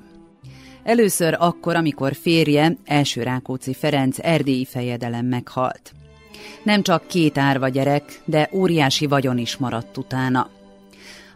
Először 0.89 1.35
akkor, 1.39 1.75
amikor 1.75 2.13
férje, 2.13 2.77
első 2.85 3.23
Rákóczi 3.23 3.73
Ferenc 3.73 4.17
erdélyi 4.21 4.65
fejedelem 4.65 5.25
meghalt. 5.25 5.91
Nem 6.63 6.81
csak 6.81 7.07
két 7.07 7.37
árva 7.37 7.67
gyerek, 7.67 8.21
de 8.25 8.49
óriási 8.53 9.05
vagyon 9.05 9.37
is 9.37 9.57
maradt 9.57 9.97
utána. 9.97 10.49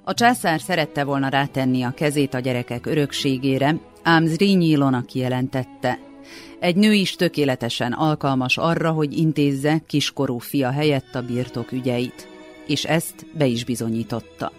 A 0.04 0.14
császár 0.14 0.62
szerette 0.62 1.04
volna 1.04 1.28
rátenni 1.28 1.84
a 1.84 1.92
kezét 1.92 2.34
a 2.34 2.40
gyerekek 2.40 2.86
örökségére, 2.86 3.76
ám 4.04 4.26
Zrínyi 4.26 4.68
Ilona 4.68 5.06
kijelentette. 5.06 6.00
Egy 6.60 6.76
nő 6.76 6.94
is 6.94 7.16
tökéletesen 7.16 7.92
alkalmas 7.92 8.58
arra, 8.58 8.92
hogy 8.92 9.18
intézze 9.18 9.82
kiskorú 9.88 10.38
fia 10.38 10.72
helyett 10.72 11.16
a 11.16 11.22
birtok 11.22 11.72
ügyeit. 11.72 12.28
És 12.68 12.84
ezt 12.84 13.26
be 13.38 13.46
is 13.46 13.66
bizonyította 13.66 14.52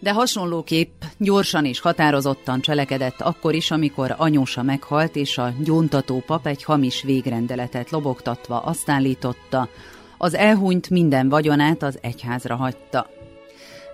de 0.00 0.12
hasonlóképp 0.12 1.02
gyorsan 1.18 1.64
és 1.64 1.80
határozottan 1.80 2.60
cselekedett 2.60 3.20
akkor 3.20 3.54
is, 3.54 3.70
amikor 3.70 4.14
anyósa 4.16 4.62
meghalt, 4.62 5.16
és 5.16 5.38
a 5.38 5.52
gyóntató 5.64 6.22
pap 6.26 6.46
egy 6.46 6.64
hamis 6.64 7.02
végrendeletet 7.02 7.90
lobogtatva 7.90 8.58
azt 8.58 8.90
állította, 8.90 9.68
az 10.18 10.34
elhunyt 10.34 10.90
minden 10.90 11.28
vagyonát 11.28 11.82
az 11.82 11.98
egyházra 12.00 12.56
hagyta. 12.56 13.06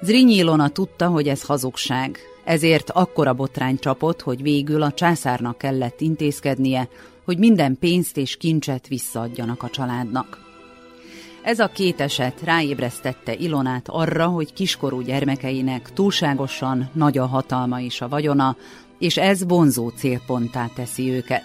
Zrínyi 0.01 0.35
Ilona 0.35 0.69
tudta, 0.69 1.07
hogy 1.07 1.29
ez 1.29 1.43
hazugság, 1.43 2.19
ezért 2.45 2.91
akkora 2.91 3.35
botrány 3.35 3.79
csapott, 3.79 4.23
hogy 4.23 4.43
végül 4.43 4.83
a 4.83 4.93
császárnak 4.93 5.59
kellett 5.59 6.01
intézkednie, 6.01 6.89
hogy 7.25 7.39
minden 7.39 7.79
pénzt 7.79 8.17
és 8.17 8.37
kincset 8.37 8.89
visszaadjanak 8.89 9.63
a 9.63 9.71
családnak. 9.71 10.46
Ez 11.47 11.59
a 11.59 11.67
két 11.67 12.01
eset 12.01 12.43
ráébresztette 12.45 13.35
Ilonát 13.35 13.89
arra, 13.89 14.27
hogy 14.27 14.53
kiskorú 14.53 15.01
gyermekeinek 15.01 15.93
túlságosan 15.93 16.91
nagy 16.93 17.19
a 17.19 17.27
hatalma 17.27 17.81
és 17.81 18.01
a 18.01 18.09
vagyona, 18.09 18.57
és 18.99 19.17
ez 19.17 19.45
vonzó 19.47 19.89
célponttá 19.89 20.67
teszi 20.75 21.11
őket. 21.11 21.45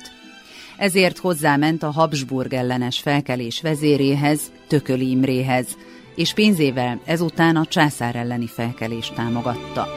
Ezért 0.78 1.18
hozzáment 1.18 1.84
a 1.84 1.92
Habsburg 1.92 2.54
ellenes 2.54 3.00
felkelés 3.00 3.62
vezéréhez, 3.62 4.42
Tököli 4.68 5.10
Imréhez, 5.10 5.78
és 6.16 6.34
pénzével 6.34 7.02
ezután 7.06 7.56
a 7.56 7.66
császár 7.66 8.16
elleni 8.16 8.48
felkelést 8.48 9.14
támogatta. 9.14 9.88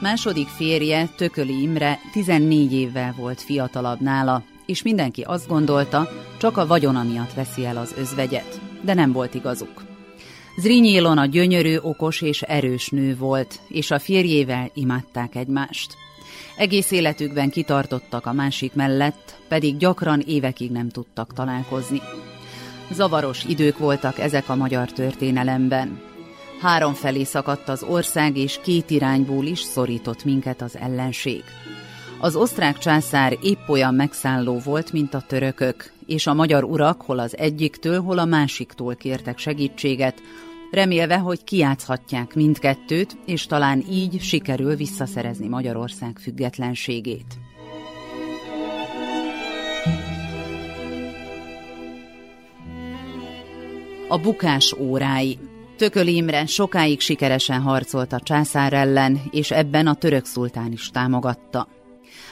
Második 0.00 0.48
férje, 0.48 1.08
Tököli 1.16 1.62
Imre 1.62 1.98
14 2.12 2.72
évvel 2.72 3.14
volt 3.18 3.40
fiatalabb 3.40 4.00
nála, 4.00 4.42
és 4.66 4.82
mindenki 4.82 5.22
azt 5.22 5.48
gondolta, 5.48 6.08
csak 6.38 6.56
a 6.56 6.66
vagyona 6.66 7.02
miatt 7.02 7.32
veszi 7.32 7.64
el 7.64 7.76
az 7.76 7.94
özvegyet. 7.96 8.60
De 8.82 8.94
nem 8.94 9.12
volt 9.12 9.34
igazuk. 9.34 9.84
Zrínyi 10.56 10.90
Ilona 10.90 11.26
gyönyörű, 11.26 11.76
okos 11.76 12.20
és 12.20 12.42
erős 12.42 12.88
nő 12.88 13.16
volt, 13.16 13.60
és 13.68 13.90
a 13.90 13.98
férjével 13.98 14.70
imádták 14.74 15.34
egymást. 15.34 15.94
Egész 16.56 16.90
életükben 16.90 17.50
kitartottak 17.50 18.26
a 18.26 18.32
másik 18.32 18.74
mellett, 18.74 19.38
pedig 19.48 19.76
gyakran 19.76 20.22
évekig 20.26 20.70
nem 20.70 20.88
tudtak 20.88 21.32
találkozni. 21.32 22.00
Zavaros 22.92 23.44
idők 23.44 23.78
voltak 23.78 24.18
ezek 24.18 24.48
a 24.48 24.54
magyar 24.54 24.92
történelemben. 24.92 26.00
Három 26.60 26.94
felé 26.94 27.24
szakadt 27.24 27.68
az 27.68 27.82
ország, 27.82 28.36
és 28.36 28.60
két 28.62 28.90
irányból 28.90 29.44
is 29.44 29.60
szorított 29.60 30.24
minket 30.24 30.62
az 30.62 30.76
ellenség. 30.76 31.42
Az 32.20 32.36
osztrák 32.36 32.78
császár 32.78 33.38
épp 33.42 33.68
olyan 33.68 33.94
megszálló 33.94 34.58
volt, 34.58 34.92
mint 34.92 35.14
a 35.14 35.20
törökök, 35.20 35.92
és 36.06 36.26
a 36.26 36.34
magyar 36.34 36.64
urak 36.64 37.02
hol 37.02 37.18
az 37.18 37.36
egyiktől, 37.38 38.00
hol 38.00 38.18
a 38.18 38.24
másiktól 38.24 38.94
kértek 38.94 39.38
segítséget, 39.38 40.22
remélve, 40.70 41.16
hogy 41.16 41.44
kiátszhatják 41.44 42.34
mindkettőt, 42.34 43.16
és 43.26 43.46
talán 43.46 43.84
így 43.90 44.20
sikerül 44.20 44.76
visszaszerezni 44.76 45.48
Magyarország 45.48 46.18
függetlenségét. 46.18 47.38
A 54.08 54.18
bukás 54.18 54.72
órái 54.78 55.38
Tököl 55.76 56.06
Imre 56.06 56.46
sokáig 56.46 57.00
sikeresen 57.00 57.60
harcolt 57.60 58.12
a 58.12 58.20
császár 58.20 58.72
ellen, 58.72 59.20
és 59.30 59.50
ebben 59.50 59.86
a 59.86 59.94
török 59.94 60.24
szultán 60.24 60.72
is 60.72 60.90
támogatta 60.90 61.68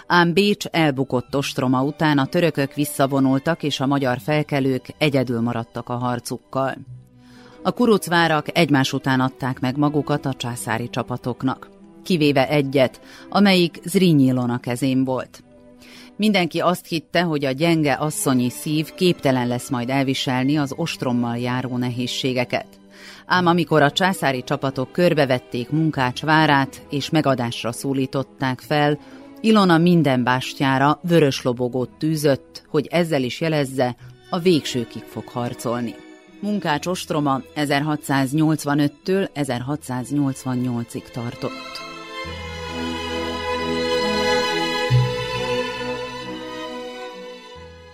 ám 0.06 0.32
Bécs 0.32 0.66
elbukott 0.66 1.36
ostroma 1.36 1.82
után 1.82 2.18
a 2.18 2.26
törökök 2.26 2.74
visszavonultak, 2.74 3.62
és 3.62 3.80
a 3.80 3.86
magyar 3.86 4.18
felkelők 4.18 4.86
egyedül 4.98 5.40
maradtak 5.40 5.88
a 5.88 5.96
harcukkal. 5.96 6.74
A 7.62 7.70
kurucvárak 7.70 8.58
egymás 8.58 8.92
után 8.92 9.20
adták 9.20 9.60
meg 9.60 9.76
magukat 9.76 10.26
a 10.26 10.34
császári 10.34 10.90
csapatoknak, 10.90 11.68
kivéve 12.02 12.48
egyet, 12.48 13.00
amelyik 13.28 13.78
Zrínyi 13.84 14.24
Ilona 14.24 14.58
kezén 14.58 15.04
volt. 15.04 15.42
Mindenki 16.16 16.60
azt 16.60 16.86
hitte, 16.86 17.22
hogy 17.22 17.44
a 17.44 17.50
gyenge 17.50 17.92
asszonyi 17.92 18.50
szív 18.50 18.92
képtelen 18.94 19.46
lesz 19.46 19.70
majd 19.70 19.90
elviselni 19.90 20.56
az 20.56 20.72
ostrommal 20.76 21.38
járó 21.38 21.76
nehézségeket. 21.76 22.66
Ám 23.26 23.46
amikor 23.46 23.82
a 23.82 23.90
császári 23.90 24.42
csapatok 24.42 24.92
körbevették 24.92 25.70
munkács 25.70 26.22
várát 26.22 26.86
és 26.90 27.10
megadásra 27.10 27.72
szólították 27.72 28.60
fel, 28.60 28.98
Ilona 29.44 29.78
minden 29.78 30.22
bástyára 30.22 31.00
vörös 31.02 31.42
lobogót 31.42 31.90
tűzött, 31.98 32.64
hogy 32.68 32.86
ezzel 32.90 33.22
is 33.22 33.40
jelezze, 33.40 33.96
a 34.30 34.38
végsőkig 34.38 35.02
fog 35.02 35.28
harcolni. 35.28 35.94
Munkács 36.40 36.86
ostroma 36.86 37.40
1685-től 37.56 39.28
1688-ig 39.34 41.10
tartott. 41.10 41.78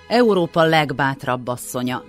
Európa 0.08 0.62
legbátrabb 0.62 1.48
asszonya. 1.48 2.02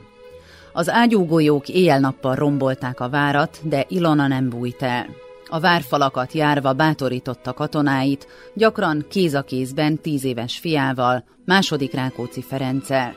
Az 0.74 0.90
ágyúgolyók 0.90 1.70
éjjel-nappal 1.70 2.36
rombolták 2.36 3.00
a 3.00 3.10
várat, 3.10 3.60
de 3.64 3.86
Ilona 3.88 4.28
nem 4.28 4.50
bújt 4.50 4.82
el. 4.82 5.21
A 5.54 5.60
várfalakat 5.60 6.34
járva 6.34 6.74
bátorította 6.74 7.54
katonáit, 7.54 8.28
gyakran 8.54 9.06
kéz 9.10 9.34
a 9.34 9.42
kézben 9.42 9.98
tíz 9.98 10.24
éves 10.24 10.58
fiával, 10.58 11.24
második 11.46 11.94
Rákóczi 11.94 12.42
Ferenccel. 12.42 13.16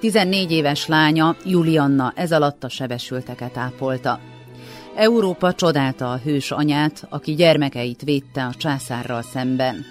14 0.00 0.52
éves 0.52 0.86
lánya, 0.86 1.36
Julianna 1.44 2.12
ez 2.16 2.32
alatt 2.32 2.64
a 2.64 2.68
sebesülteket 2.68 3.56
ápolta. 3.56 4.20
Európa 4.94 5.52
csodálta 5.54 6.10
a 6.10 6.16
hős 6.16 6.50
anyát, 6.50 7.06
aki 7.08 7.34
gyermekeit 7.34 8.02
védte 8.02 8.44
a 8.44 8.54
császárral 8.54 9.22
szemben. 9.22 9.84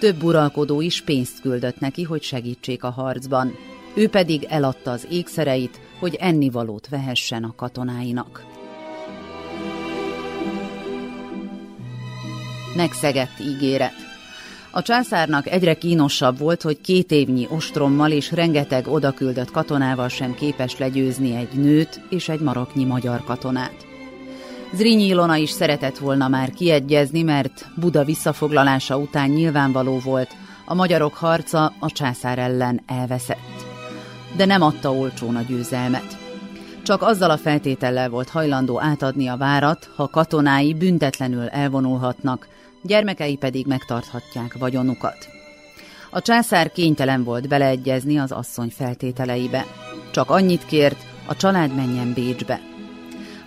Több 0.00 0.22
uralkodó 0.22 0.80
is 0.80 1.02
pénzt 1.02 1.40
küldött 1.40 1.78
neki, 1.78 2.02
hogy 2.02 2.22
segítsék 2.22 2.84
a 2.84 2.90
harcban. 2.90 3.54
ő 3.94 4.08
pedig 4.08 4.46
eladta 4.48 4.90
az 4.90 5.06
ékszereit, 5.10 5.80
hogy 5.98 6.14
ennivalót 6.14 6.88
vehessen 6.88 7.44
a 7.44 7.54
katonáinak. 7.56 8.53
Megszegett 12.76 13.40
ígéret. 13.40 13.94
A 14.70 14.82
császárnak 14.82 15.48
egyre 15.48 15.74
kínosabb 15.74 16.38
volt, 16.38 16.62
hogy 16.62 16.80
két 16.80 17.10
évnyi 17.10 17.46
ostrommal 17.50 18.10
és 18.10 18.32
rengeteg 18.32 18.88
odaküldött 18.88 19.50
katonával 19.50 20.08
sem 20.08 20.34
képes 20.34 20.78
legyőzni 20.78 21.36
egy 21.36 21.52
nőt 21.52 22.00
és 22.10 22.28
egy 22.28 22.40
maroknyi 22.40 22.84
magyar 22.84 23.24
katonát. 23.24 23.86
Zrínyi 24.72 25.04
Ilona 25.04 25.36
is 25.36 25.50
szeretett 25.50 25.98
volna 25.98 26.28
már 26.28 26.50
kiegyezni, 26.50 27.22
mert 27.22 27.66
Buda 27.76 28.04
visszafoglalása 28.04 28.98
után 28.98 29.30
nyilvánvaló 29.30 29.98
volt, 29.98 30.30
a 30.66 30.74
magyarok 30.74 31.14
harca 31.14 31.72
a 31.78 31.90
császár 31.90 32.38
ellen 32.38 32.80
elveszett. 32.86 33.64
De 34.36 34.44
nem 34.44 34.62
adta 34.62 34.92
olcsón 34.92 35.36
a 35.36 35.42
győzelmet. 35.42 36.18
Csak 36.82 37.02
azzal 37.02 37.30
a 37.30 37.36
feltétellel 37.36 38.08
volt 38.08 38.28
hajlandó 38.28 38.80
átadni 38.80 39.26
a 39.26 39.36
várat, 39.36 39.90
ha 39.96 40.08
katonái 40.08 40.74
büntetlenül 40.74 41.48
elvonulhatnak, 41.48 42.48
gyermekei 42.84 43.36
pedig 43.36 43.66
megtarthatják 43.66 44.56
vagyonukat. 44.58 45.28
A 46.10 46.22
császár 46.22 46.72
kénytelen 46.72 47.24
volt 47.24 47.48
beleegyezni 47.48 48.18
az 48.18 48.32
asszony 48.32 48.72
feltételeibe. 48.76 49.66
Csak 50.10 50.30
annyit 50.30 50.66
kért, 50.66 51.06
a 51.26 51.36
család 51.36 51.74
menjen 51.74 52.12
Bécsbe. 52.12 52.60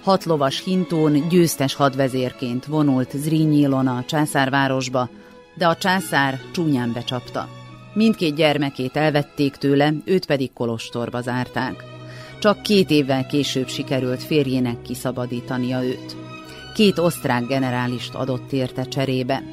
Hat 0.04 0.24
lovas 0.24 0.64
hintón 0.64 1.28
győztes 1.30 1.74
hadvezérként 1.74 2.66
vonult 2.66 3.12
Zrínyi 3.12 3.58
Ilona 3.58 3.98
a 3.98 4.06
császárvárosba, 4.06 5.10
de 5.56 5.68
a 5.68 5.76
császár 5.76 6.40
csúnyán 6.52 6.94
becsapta. 6.94 7.50
Mindkét 7.94 8.36
gyermekét 8.36 8.96
elvették 8.96 9.56
tőle, 9.56 9.94
őt 10.06 10.26
pedig 10.26 10.54
kolostorba 10.54 11.22
zárták. 11.22 11.84
Csak 12.40 12.62
két 12.62 12.90
évvel 12.90 13.26
később 13.26 13.68
sikerült 13.68 14.24
férjének 14.24 14.82
kiszabadítania 14.82 15.84
őt. 15.84 16.27
Két 16.78 17.00
osztrák 17.00 17.48
generálist 17.48 18.14
adott 18.14 18.52
érte 18.52 18.84
cserébe. 18.84 19.44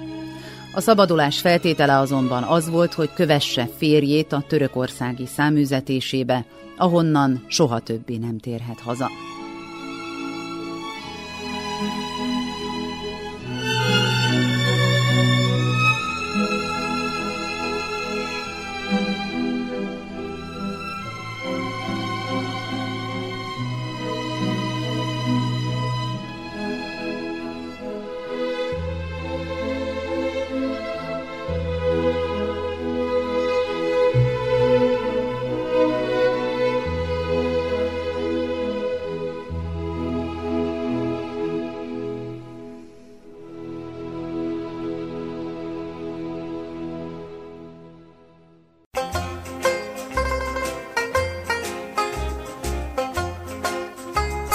A 0.75 0.81
szabadulás 0.81 1.41
feltétele 1.41 1.99
azonban 1.99 2.43
az 2.43 2.71
volt, 2.71 2.95
hogy 2.95 3.11
kövesse 3.15 3.69
férjét 3.77 4.33
a 4.33 4.45
törökországi 4.49 5.27
száműzetésébe, 5.27 6.45
ahonnan 6.77 7.45
soha 7.47 7.79
többé 7.79 8.17
nem 8.17 8.39
térhet 8.39 8.81
haza. 8.81 9.11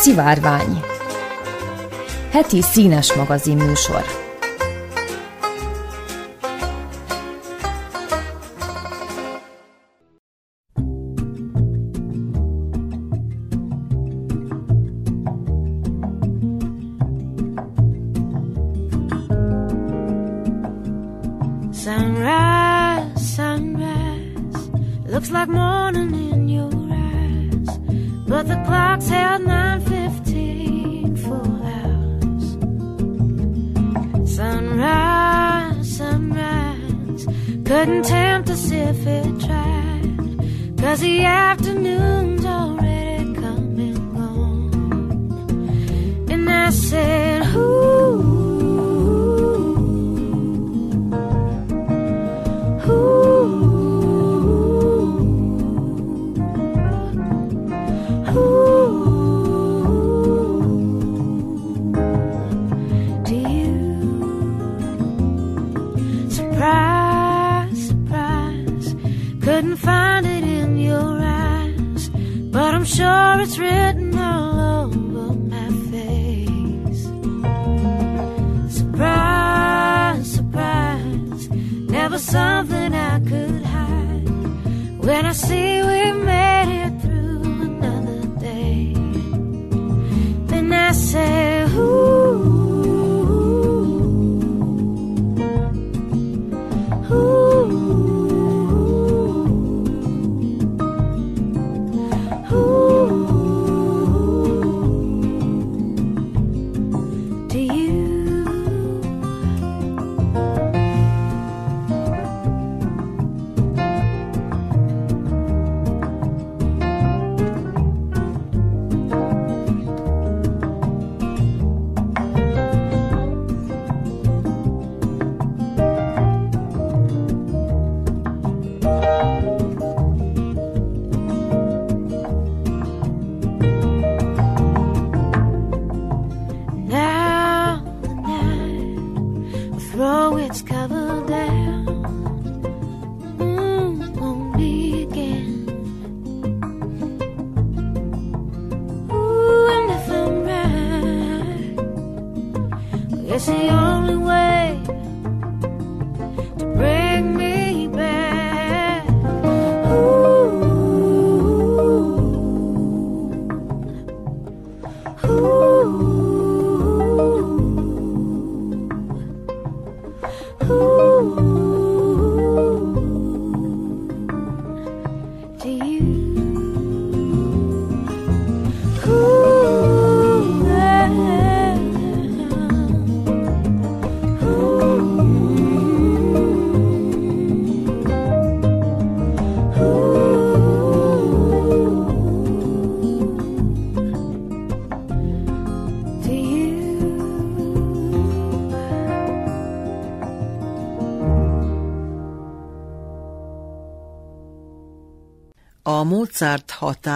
Szivárvány. 0.09 0.81
Heti 2.31 2.61
színes 2.61 3.13
magazin 3.13 3.57
műsor 3.57 4.18
it's 73.41 73.57
written 73.57 74.17
all 74.17 74.85
over 74.85 75.33
my 75.33 75.69
face. 75.91 77.03
Surprise, 78.77 80.31
surprise, 80.33 81.49
never 81.49 82.17
something 82.19 82.93
I 82.93 83.19
could 83.19 83.63
hide. 83.63 84.29
When 85.05 85.25
I 85.25 85.31
see 85.31 85.81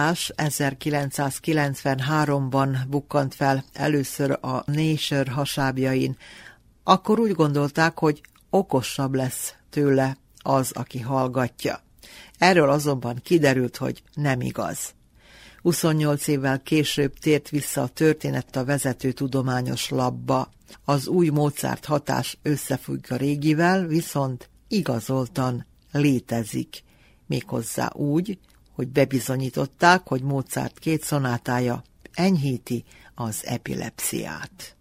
Hatás 0.04 0.32
1993-ban 0.36 2.76
bukkant 2.88 3.34
fel 3.34 3.64
először 3.72 4.30
a 4.30 4.62
Nature 4.66 5.30
hasábjain. 5.30 6.16
Akkor 6.82 7.18
úgy 7.18 7.32
gondolták, 7.32 7.98
hogy 7.98 8.20
okosabb 8.50 9.14
lesz 9.14 9.54
tőle 9.70 10.16
az, 10.42 10.72
aki 10.72 11.00
hallgatja. 11.00 11.80
Erről 12.38 12.70
azonban 12.70 13.20
kiderült, 13.22 13.76
hogy 13.76 14.02
nem 14.14 14.40
igaz. 14.40 14.94
28 15.62 16.26
évvel 16.26 16.62
később 16.62 17.18
tért 17.18 17.48
vissza 17.48 17.82
a 17.82 17.88
történet 17.88 18.56
a 18.56 18.64
vezető 18.64 19.12
tudományos 19.12 19.88
labba. 19.88 20.48
Az 20.84 21.06
új 21.06 21.28
Mozart 21.28 21.84
hatás 21.84 22.38
összefügg 22.42 23.04
a 23.08 23.16
régivel, 23.16 23.86
viszont 23.86 24.50
igazoltan 24.68 25.66
létezik. 25.92 26.82
Méghozzá 27.26 27.90
úgy, 27.94 28.38
hogy 28.74 28.88
bebizonyították, 28.88 30.08
hogy 30.08 30.22
Mozart 30.22 30.78
két 30.78 31.02
szonátája 31.02 31.82
enyhíti 32.12 32.84
az 33.14 33.42
epilepsziát. 33.46 34.76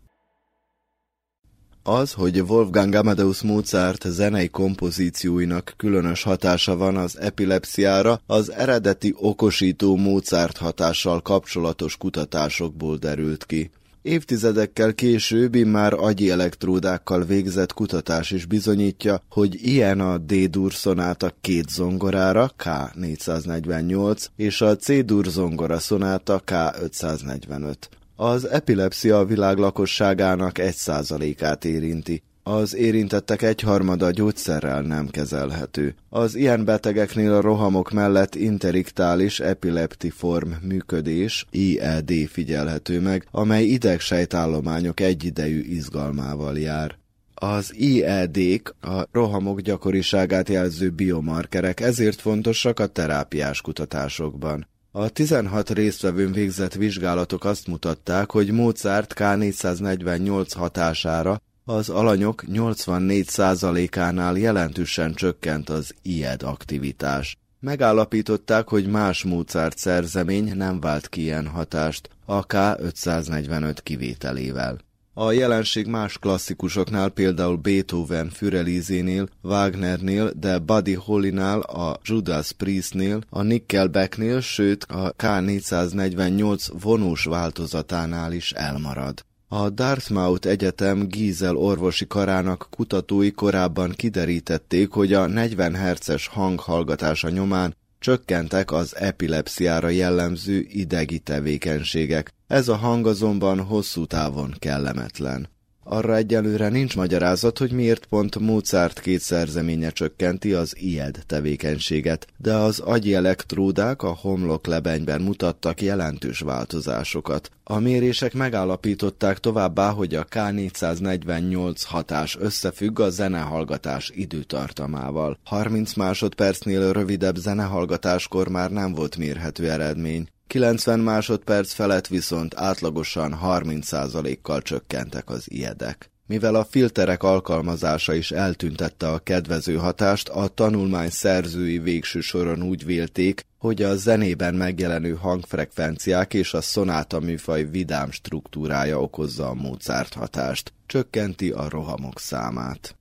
Az, 1.86 2.14
hogy 2.14 2.40
Wolfgang 2.42 2.94
Amadeus 2.94 3.42
Mozart 3.42 4.06
zenei 4.08 4.50
kompozícióinak 4.50 5.74
különös 5.78 6.24
hatása 6.24 6.76
van 6.76 6.98
az 6.98 7.20
epilepsziára, 7.20 8.22
az 8.26 8.52
eredeti 8.52 9.14
okosító 9.18 9.96
Mozart 9.96 10.58
hatással 10.58 11.22
kapcsolatos 11.22 11.98
kutatásokból 11.98 12.98
derült 12.98 13.46
ki. 13.46 13.72
Évtizedekkel 14.04 14.94
később 14.94 15.56
már 15.56 15.94
agyi 15.94 16.30
elektródákkal 16.30 17.24
végzett 17.24 17.74
kutatás 17.74 18.32
is 18.32 18.46
bizonyítja, 18.46 19.22
hogy 19.30 19.68
ilyen 19.68 20.00
a 20.00 20.18
D-dur 20.18 20.74
szonáta 20.74 21.34
két 21.42 21.70
zongorára, 21.70 22.52
K448, 22.58 24.26
és 24.36 24.62
a 24.62 24.76
C-dur 24.76 25.26
zongora 25.26 25.80
szonáta 25.80 26.42
K545. 26.46 27.76
Az 28.16 28.48
epilepsia 28.48 29.18
a 29.18 29.26
világ 29.26 29.58
lakosságának 29.58 30.58
egy 30.58 30.76
százalékát 30.76 31.66
érinti. 31.66 32.24
Az 32.46 32.76
érintettek 32.76 33.42
egyharmada 33.42 34.12
gyógyszerrel 34.12 34.82
nem 34.82 35.08
kezelhető. 35.08 35.96
Az 36.10 36.36
ilyen 36.36 36.66
betegeknél 36.66 37.34
a 37.34 37.42
rohamok 37.42 37.92
mellett 37.92 38.36
interiktális 38.36 39.40
epileptiform 39.40 40.52
működés, 40.62 41.46
IED 41.52 42.12
figyelhető 42.30 43.00
meg, 43.00 43.28
amely 43.32 43.64
idegsejtállományok 43.64 45.00
egyidejű 45.00 45.62
izgalmával 45.62 46.60
jár. 46.60 46.98
Az 47.34 47.74
IED-k 47.76 48.76
a 48.82 49.08
rohamok 49.12 49.60
gyakoriságát 49.60 50.50
jelző 50.50 50.90
biomarkerek, 50.90 51.80
ezért 51.80 52.22
fontosak 52.22 52.80
a 52.80 52.88
terápiás 52.88 53.62
kutatásokban. 53.62 54.68
A 54.92 55.10
16 55.10 55.70
résztvevőn 55.70 56.32
végzett 56.32 56.74
vizsgálatok 56.74 57.46
azt 57.46 57.68
mutatták, 57.68 58.32
hogy 58.32 58.52
Mozart 58.52 59.14
K448 59.18 60.52
hatására 60.56 61.42
az 61.66 61.90
alanyok 61.90 62.44
84%-ánál 62.48 64.38
jelentősen 64.38 65.14
csökkent 65.14 65.70
az 65.70 65.94
IED 66.02 66.44
aktivitás. 66.44 67.38
Megállapították, 67.60 68.68
hogy 68.68 68.88
más 68.88 69.24
Mozart 69.24 69.78
szerzemény 69.78 70.56
nem 70.56 70.80
vált 70.80 71.10
ki 71.10 71.22
ilyen 71.22 71.48
hatást, 71.48 72.10
a 72.26 72.46
K545 72.46 73.78
kivételével. 73.84 74.78
A 75.16 75.32
jelenség 75.32 75.88
más 75.88 76.18
klasszikusoknál, 76.18 77.10
például 77.10 77.56
Beethoven 77.58 78.30
Fürelizénél, 78.30 79.28
Wagnernél, 79.42 80.32
de 80.36 80.60
Buddy 80.60 80.94
Hollynál, 80.94 81.60
a 81.60 82.00
Judas 82.04 82.52
Priestnél, 82.52 83.22
a 83.30 83.42
Nickelbacknél, 83.42 84.40
sőt 84.40 84.84
a 84.84 85.14
K448 85.18 86.68
vonós 86.82 87.24
változatánál 87.24 88.32
is 88.32 88.52
elmarad. 88.52 89.26
A 89.56 89.70
Dartmouth 89.70 90.48
Egyetem 90.48 91.08
Giesel 91.08 91.56
orvosi 91.56 92.08
karának 92.08 92.68
kutatói 92.70 93.32
korábban 93.32 93.92
kiderítették, 93.92 94.92
hogy 94.92 95.14
a 95.14 95.28
40 95.28 95.76
Hz 95.76 96.26
hang 96.26 96.60
hallgatása 96.60 97.30
nyomán 97.30 97.76
csökkentek 98.00 98.72
az 98.72 98.96
epilepsziára 98.96 99.90
jellemző 99.90 100.66
idegi 100.70 101.20
tevékenységek. 101.20 102.34
Ez 102.48 102.68
a 102.68 102.76
hang 102.76 103.08
azonban 103.08 103.62
hosszú 103.62 104.06
távon 104.06 104.54
kellemetlen. 104.60 105.50
Arra 105.84 106.16
egyelőre 106.16 106.70
nincs 106.70 106.96
magyarázat, 106.96 107.58
hogy 107.58 107.72
miért 107.72 108.06
pont 108.06 108.40
Mozart 108.40 109.00
két 109.00 109.20
szerzeménye 109.20 109.90
csökkenti 109.90 110.54
az 110.54 110.76
IED 110.78 111.24
tevékenységet, 111.28 112.28
de 112.38 112.54
az 112.54 112.80
agyi 112.80 113.14
elektródák 113.14 114.02
a 114.02 114.18
homlok 114.22 114.66
lebenyben 114.66 115.22
mutattak 115.22 115.82
jelentős 115.82 116.40
változásokat. 116.40 117.52
A 117.64 117.80
mérések 117.80 118.34
megállapították 118.34 119.38
továbbá, 119.38 119.90
hogy 119.90 120.16
a 120.16 120.26
K448 120.26 121.82
hatás 121.86 122.38
összefügg 122.40 123.00
a 123.00 123.10
zenehallgatás 123.10 124.12
időtartamával. 124.16 125.38
30 125.44 125.94
másodpercnél 125.94 126.92
rövidebb 126.92 127.36
zenehallgatáskor 127.36 128.48
már 128.48 128.72
nem 128.72 128.94
volt 128.94 129.18
mérhető 129.18 129.70
eredmény. 129.70 130.28
90 130.54 131.00
másodperc 131.00 131.74
felett 131.74 132.08
viszont 132.08 132.56
átlagosan 132.56 133.40
30%-kal 133.44 134.62
csökkentek 134.62 135.30
az 135.30 135.52
ijedek. 135.52 136.12
Mivel 136.28 136.56
a 136.56 136.64
filterek 136.64 137.24
alkalmazása 137.24 138.14
is 138.14 138.32
eltüntette 138.32 139.08
a 139.08 139.20
kedvező 139.20 139.76
hatást, 139.76 140.30
a 140.30 140.48
tanulmány 140.48 141.10
szerzői 141.10 141.80
végső 141.80 142.20
soron 142.20 142.64
úgy 142.64 142.86
vélték, 142.86 143.46
hogy 143.58 143.82
a 143.82 143.96
zenében 143.96 144.54
megjelenő 144.54 145.14
hangfrekvenciák 145.16 146.34
és 146.34 146.54
a 146.54 146.62
szonáta 146.62 147.20
műfaj 147.20 147.64
vidám 147.64 148.12
struktúrája 148.12 149.02
okozza 149.02 149.50
a 149.50 149.54
Mozart 149.54 150.14
hatást, 150.14 150.74
csökkenti 150.86 151.52
a 151.52 151.70
rohamok 151.70 152.20
számát. 152.20 152.98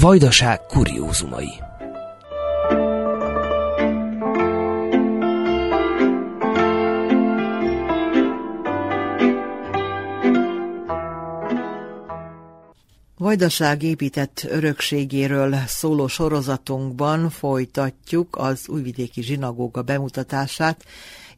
Vajdaság 0.00 0.60
kuriózumai 0.60 1.48
Vajdaság 13.16 13.82
épített 13.82 14.46
örökségéről 14.48 15.56
szóló 15.66 16.06
sorozatunkban 16.06 17.30
folytatjuk 17.30 18.36
az 18.36 18.68
újvidéki 18.68 19.22
zsinagóga 19.22 19.82
bemutatását 19.82 20.84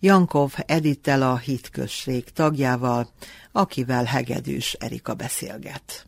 Jankov 0.00 0.52
Edittel 0.66 1.22
a 1.22 1.36
hitközség 1.36 2.24
tagjával, 2.24 3.08
akivel 3.52 4.04
Hegedűs 4.04 4.72
Erika 4.72 5.14
beszélget. 5.14 6.06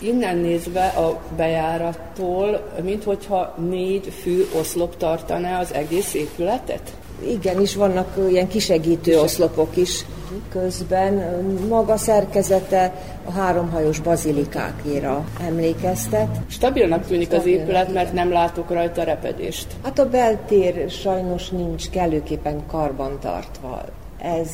Innen 0.00 0.36
nézve 0.36 0.86
a 0.86 1.20
bejárattól, 1.36 2.70
minthogyha 2.82 3.54
négy 3.68 4.12
fű 4.22 4.46
oszlop 4.58 4.96
tartaná 4.96 5.60
az 5.60 5.74
egész 5.74 6.14
épületet? 6.14 6.92
Igen, 7.26 7.60
is 7.60 7.74
vannak 7.74 8.18
ilyen 8.30 8.48
kisegítő 8.48 9.20
oszlopok 9.20 9.76
is 9.76 10.04
közben. 10.50 11.44
Maga 11.68 11.96
szerkezete 11.96 12.94
a 13.24 13.30
háromhajós 13.30 14.00
bazilikákéra 14.00 15.24
emlékeztet. 15.46 16.28
Stabilnak 16.48 17.06
tűnik 17.06 17.32
az 17.32 17.46
épület, 17.46 17.92
mert 17.92 18.12
nem 18.12 18.32
látok 18.32 18.70
rajta 18.70 19.02
repedést. 19.02 19.66
Hát 19.82 19.98
a 19.98 20.08
beltér 20.08 20.90
sajnos 20.90 21.48
nincs 21.48 21.90
kellőképpen 21.90 22.66
karbantartva 22.66 23.82
ez 24.22 24.50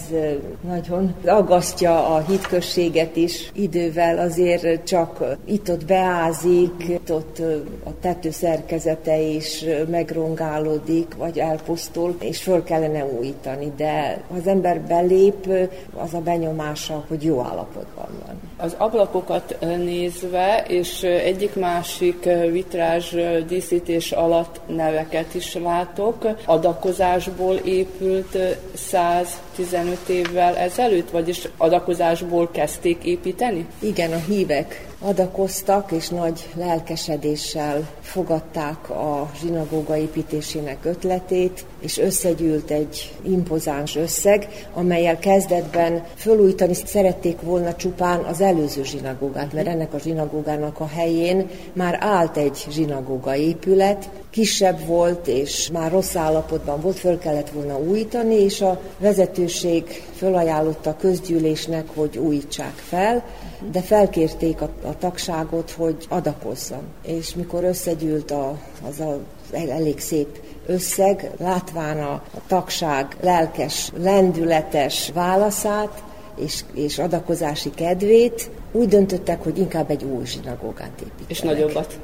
nagyon 0.60 1.14
aggasztja 1.24 2.14
a 2.14 2.20
hitközséget 2.20 3.16
is. 3.16 3.50
Idővel 3.54 4.18
azért 4.18 4.84
csak 4.84 5.24
itt-ott 5.44 5.84
beázik, 5.84 6.88
itt-ott 6.88 7.38
a 7.84 7.90
tető 8.00 8.30
szerkezete 8.30 9.20
is 9.20 9.64
megrongálódik, 9.90 11.14
vagy 11.14 11.38
elpusztul, 11.38 12.16
és 12.20 12.42
föl 12.42 12.64
kellene 12.64 13.04
újítani, 13.04 13.72
de 13.76 14.24
ha 14.28 14.34
az 14.36 14.46
ember 14.46 14.80
belép, 14.80 15.48
az 15.94 16.14
a 16.14 16.20
benyomása, 16.20 17.04
hogy 17.08 17.24
jó 17.24 17.40
állapotban 17.40 18.08
van. 18.26 18.45
Az 18.58 18.74
ablakokat 18.78 19.56
nézve, 19.60 20.64
és 20.68 21.02
egyik-másik 21.02 22.28
vitrázs 22.50 23.14
díszítés 23.46 24.12
alatt 24.12 24.60
neveket 24.66 25.34
is 25.34 25.54
látok. 25.54 26.26
Adakozásból 26.44 27.54
épült 27.54 28.38
115 28.74 30.08
évvel 30.08 30.56
ezelőtt, 30.56 31.10
vagyis 31.10 31.48
adakozásból 31.56 32.50
kezdték 32.50 33.04
építeni? 33.04 33.66
Igen, 33.78 34.12
a 34.12 34.22
hívek 34.28 34.86
adakoztak, 35.00 35.92
és 35.92 36.08
nagy 36.08 36.48
lelkesedéssel 36.54 37.88
fogadták 38.00 38.90
a 38.90 39.30
zsinagóga 39.40 39.96
építésének 39.96 40.84
ötletét, 40.84 41.64
és 41.80 41.98
összegyűlt 41.98 42.70
egy 42.70 43.14
impozáns 43.22 43.96
összeg, 43.96 44.66
amelyel 44.74 45.18
kezdetben 45.18 46.04
fölújítani 46.14 46.74
szerették 46.74 47.40
volna 47.40 47.74
csupán 47.74 48.20
az 48.20 48.40
előző 48.40 48.84
zsinagógát, 48.84 49.52
mert 49.52 49.66
ennek 49.66 49.94
a 49.94 49.98
zsinagógának 49.98 50.80
a 50.80 50.86
helyén 50.86 51.48
már 51.72 51.98
állt 52.00 52.36
egy 52.36 52.66
zsinagóga 52.70 53.36
épület, 53.36 54.08
kisebb 54.36 54.86
volt, 54.86 55.26
és 55.26 55.70
már 55.72 55.90
rossz 55.90 56.16
állapotban 56.16 56.80
volt, 56.80 56.98
föl 56.98 57.18
kellett 57.18 57.50
volna 57.50 57.78
újítani, 57.78 58.34
és 58.34 58.60
a 58.60 58.80
vezetőség 58.98 60.04
fölajánlotta 60.16 60.90
a 60.90 60.96
közgyűlésnek, 60.96 61.84
hogy 61.94 62.18
újítsák 62.18 62.74
fel, 62.74 63.24
de 63.72 63.80
felkérték 63.80 64.60
a, 64.60 64.70
a 64.84 64.98
tagságot, 64.98 65.70
hogy 65.70 65.96
adakozzon. 66.08 66.82
És 67.06 67.34
mikor 67.34 67.64
összegyűlt 67.64 68.30
a, 68.30 68.58
az 68.88 69.00
a 69.00 69.18
elég 69.52 70.00
szép 70.00 70.38
összeg, 70.66 71.30
látván 71.38 71.98
a, 71.98 72.12
a 72.12 72.40
tagság 72.46 73.16
lelkes, 73.20 73.92
lendületes 73.98 75.10
válaszát, 75.14 76.02
és, 76.38 76.64
és 76.74 76.98
adakozási 76.98 77.70
kedvét, 77.70 78.50
úgy 78.72 78.88
döntöttek, 78.88 79.42
hogy 79.42 79.58
inkább 79.58 79.90
egy 79.90 80.04
új 80.04 80.24
zsinagógát 80.24 81.00
építenek. 81.00 81.30
És 81.30 81.40
nagyobbat? 81.40 81.98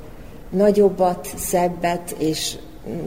Nagyobbat, 0.52 1.28
szebbet, 1.36 2.14
és 2.18 2.56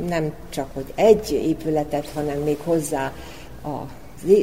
nem 0.07 0.33
csak, 0.49 0.67
hogy 0.73 0.93
egy 0.95 1.31
épületet, 1.31 2.09
hanem 2.13 2.37
még 2.37 2.57
hozzá 2.63 3.11
a 3.63 3.85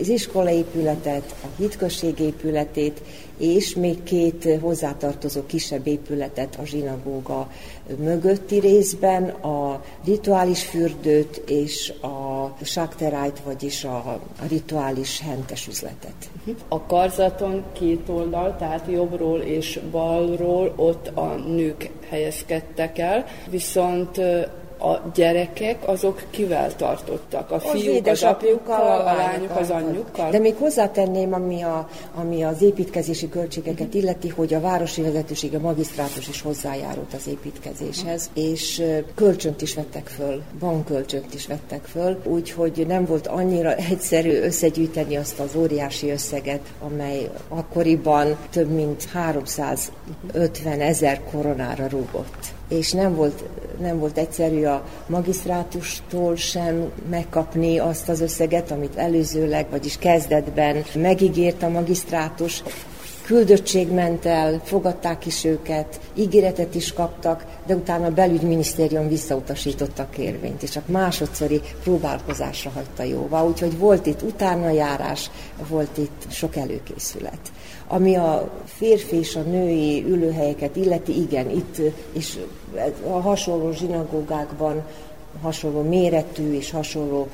az 0.01 0.09
iskolaépületet, 0.09 1.35
a 1.43 1.47
hitközség 1.57 2.19
épületét, 2.19 3.01
és 3.37 3.75
még 3.75 4.03
két 4.03 4.59
hozzátartozó 4.61 5.41
kisebb 5.47 5.87
épületet 5.87 6.59
a 6.61 6.65
zsinagóga 6.65 7.51
mögötti 7.99 8.59
részben, 8.59 9.29
a 9.29 9.85
rituális 10.05 10.65
fürdőt 10.65 11.43
és 11.47 11.93
a 12.01 12.65
sakterájt, 12.65 13.41
vagyis 13.45 13.85
a, 13.85 13.97
a 14.43 14.47
rituális 14.49 15.21
hentes 15.21 15.67
üzletet. 15.67 16.15
A 16.69 16.87
karzaton 16.87 17.65
két 17.73 18.09
oldal, 18.09 18.57
tehát 18.59 18.87
jobbról 18.91 19.41
és 19.41 19.81
balról 19.91 20.73
ott 20.77 21.11
a 21.15 21.35
nők 21.35 21.91
helyezkedtek 22.09 22.99
el, 22.99 23.25
viszont 23.51 24.21
a 24.83 25.11
gyerekek 25.15 25.89
azok 25.89 26.23
kivel 26.31 26.77
tartottak? 26.77 27.51
A 27.51 27.61
fiúk 27.61 28.07
az, 28.07 28.13
az 28.13 28.23
apjukkal, 28.23 29.01
a 29.01 29.15
lányok 29.15 29.57
az 29.57 29.71
anyjukkal? 29.71 30.31
De 30.31 30.39
még 30.39 30.55
hozzátenném, 30.59 31.33
ami, 31.33 31.63
a, 31.63 31.89
ami 32.15 32.43
az 32.43 32.63
építkezési 32.63 33.29
költségeket 33.29 33.87
uh-huh. 33.87 34.03
illeti, 34.03 34.29
hogy 34.29 34.55
a 34.55 34.61
városi 34.61 35.03
vezetőség, 35.03 35.55
a 35.55 35.59
magisztrátus 35.59 36.29
is 36.29 36.43
hozzájárult 36.43 37.15
az 37.15 37.27
építkezéshez, 37.27 38.31
uh-huh. 38.35 38.51
és 38.51 38.83
kölcsönt 39.15 39.63
is 39.63 39.75
vettek 39.75 40.07
föl, 40.07 40.43
bankkölcsönt 40.59 41.35
is 41.35 41.47
vettek 41.47 41.85
föl, 41.85 42.19
úgyhogy 42.25 42.85
nem 42.87 43.05
volt 43.05 43.27
annyira 43.27 43.75
egyszerű 43.91 44.41
összegyűjteni 44.41 45.17
azt 45.17 45.41
az 45.41 45.57
óriási 45.57 46.11
összeget, 46.11 46.73
amely 46.81 47.31
akkoriban 47.49 48.37
több 48.51 48.71
mint 48.71 49.05
350 49.13 50.81
ezer 50.81 51.21
koronára 51.31 51.87
rúgott 51.89 52.53
és 52.73 52.93
nem 52.93 53.15
volt, 53.15 53.45
nem 53.81 53.99
volt 53.99 54.19
egyszerű 54.19 54.65
a 54.65 54.85
magisztrátustól 55.07 56.37
sem 56.37 56.93
megkapni 57.11 57.79
azt 57.79 58.09
az 58.09 58.21
összeget, 58.21 58.71
amit 58.71 58.97
előzőleg, 58.97 59.67
vagyis 59.71 59.99
kezdetben 59.99 60.85
megígért 60.95 61.63
a 61.63 61.69
magisztrátus. 61.69 62.63
Küldöttség 63.33 63.93
ment 63.93 64.27
el, 64.27 64.61
fogadták 64.65 65.27
is 65.27 65.45
őket, 65.45 66.01
ígéretet 66.15 66.75
is 66.75 66.93
kaptak, 66.93 67.45
de 67.67 67.75
utána 67.75 68.07
a 68.07 68.11
belügyminisztérium 68.11 69.09
visszautasította 69.09 70.03
a 70.03 70.09
kérvényt, 70.11 70.63
és 70.63 70.71
csak 70.71 70.89
másodszori 70.89 71.61
próbálkozásra 71.83 72.71
hagyta 72.71 73.03
jóvá. 73.03 73.43
Úgyhogy 73.43 73.79
volt 73.79 74.07
itt 74.07 74.23
utánajárás, 74.23 75.31
volt 75.69 75.99
itt 75.99 76.23
sok 76.31 76.57
előkészület. 76.57 77.39
Ami 77.89 78.15
a 78.15 78.51
férfi 78.65 79.17
és 79.17 79.37
a 79.37 79.41
női 79.41 80.05
ülőhelyeket 80.09 80.77
illeti, 80.77 81.21
igen, 81.21 81.51
itt 81.51 81.77
és 82.13 82.39
a 83.07 83.21
hasonló 83.21 83.73
zsinagógákban, 83.73 84.83
hasonló 85.43 85.83
méretű 85.83 86.55
és 86.55 86.71
hasonló 86.71 87.29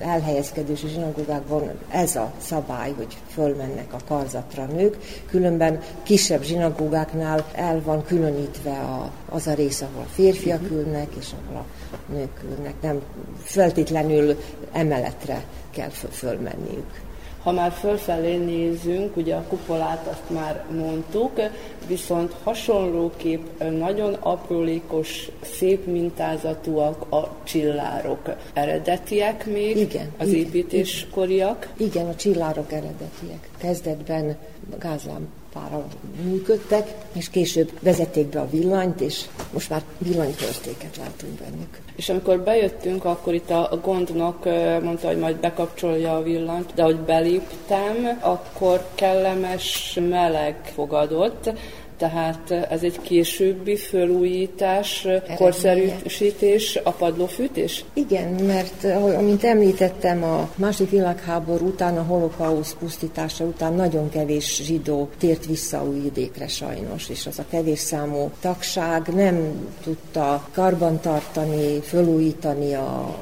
elhelyezkedési 0.00 0.88
zsinagógákban 0.88 1.70
ez 1.88 2.16
a 2.16 2.32
szabály, 2.38 2.92
hogy 2.92 3.16
fölmennek 3.28 3.92
a 3.92 3.98
karzatra 4.06 4.64
nők, 4.64 4.96
különben 5.26 5.80
kisebb 6.02 6.42
zsinagógáknál 6.42 7.44
el 7.52 7.80
van 7.84 8.04
különítve 8.04 8.70
a, 8.70 9.10
az 9.28 9.46
a 9.46 9.54
rész, 9.54 9.80
ahol 9.80 10.02
a 10.02 10.12
férfiak 10.12 10.60
mhm. 10.60 10.74
ülnek, 10.74 11.08
és 11.18 11.30
ahol 11.46 11.64
a 11.92 12.12
nők 12.12 12.44
ülnek. 12.56 12.74
Nem 12.80 13.00
feltétlenül 13.42 14.36
emeletre 14.72 15.44
kell 15.70 15.90
fölmenniük. 16.10 17.03
Ha 17.44 17.52
már 17.52 17.72
fölfelé 17.72 18.36
nézünk, 18.36 19.16
ugye 19.16 19.34
a 19.34 19.44
kupolát 19.48 20.06
azt 20.06 20.30
már 20.30 20.64
mondtuk, 20.70 21.40
viszont 21.86 22.34
hasonlóképp 22.42 23.62
nagyon 23.78 24.12
aprólékos, 24.12 25.28
szép 25.40 25.86
mintázatúak 25.86 27.12
a 27.12 27.36
csillárok. 27.42 28.34
Eredetiek 28.52 29.46
még? 29.46 29.76
Igen. 29.76 30.12
Az 30.18 30.28
igen, 30.28 30.40
építéskoriak? 30.40 31.68
Igen, 31.76 31.88
igen, 31.88 32.06
a 32.06 32.14
csillárok 32.14 32.72
eredetiek. 32.72 33.50
Kezdetben 33.58 34.36
gázlám 34.78 35.28
pára 35.54 35.84
működtek, 36.24 36.94
és 37.12 37.30
később 37.30 37.70
vezették 37.80 38.26
be 38.26 38.40
a 38.40 38.48
villanyt, 38.50 39.00
és 39.00 39.24
most 39.52 39.70
már 39.70 39.82
villanytörtéket 39.98 40.96
látunk 40.96 41.32
bennük. 41.32 41.78
És 41.96 42.08
amikor 42.08 42.40
bejöttünk, 42.40 43.04
akkor 43.04 43.34
itt 43.34 43.50
a 43.50 43.78
gondnok 43.82 44.44
mondta, 44.82 45.06
hogy 45.06 45.18
majd 45.18 45.36
bekapcsolja 45.36 46.16
a 46.16 46.22
villanyt, 46.22 46.74
de 46.74 46.82
hogy 46.82 46.96
beléptem, 46.96 48.18
akkor 48.20 48.86
kellemes 48.94 49.98
meleg 50.08 50.70
fogadott, 50.74 51.50
tehát 51.96 52.50
ez 52.50 52.82
egy 52.82 53.00
későbbi 53.00 53.76
fölújítás, 53.76 55.06
korszerűsítés, 55.36 56.78
a 56.84 56.90
padlófűtés? 56.90 57.84
Igen, 57.92 58.32
mert 58.32 58.84
amint 59.16 59.44
említettem, 59.44 60.22
a 60.22 60.48
második 60.56 60.90
világháború 60.90 61.66
után, 61.66 61.98
a 61.98 62.02
holokausz 62.02 62.76
pusztítása 62.78 63.44
után 63.44 63.72
nagyon 63.72 64.08
kevés 64.08 64.62
zsidó 64.62 65.08
tért 65.18 65.46
vissza 65.46 65.84
új 65.84 66.00
vidékre 66.00 66.48
sajnos, 66.48 67.08
és 67.08 67.26
az 67.26 67.38
a 67.38 67.44
kevés 67.50 67.78
számú 67.78 68.30
tagság 68.40 69.06
nem 69.14 69.68
tudta 69.82 70.48
karbantartani, 70.52 71.80
fölújítani 71.80 72.74
a 72.74 73.16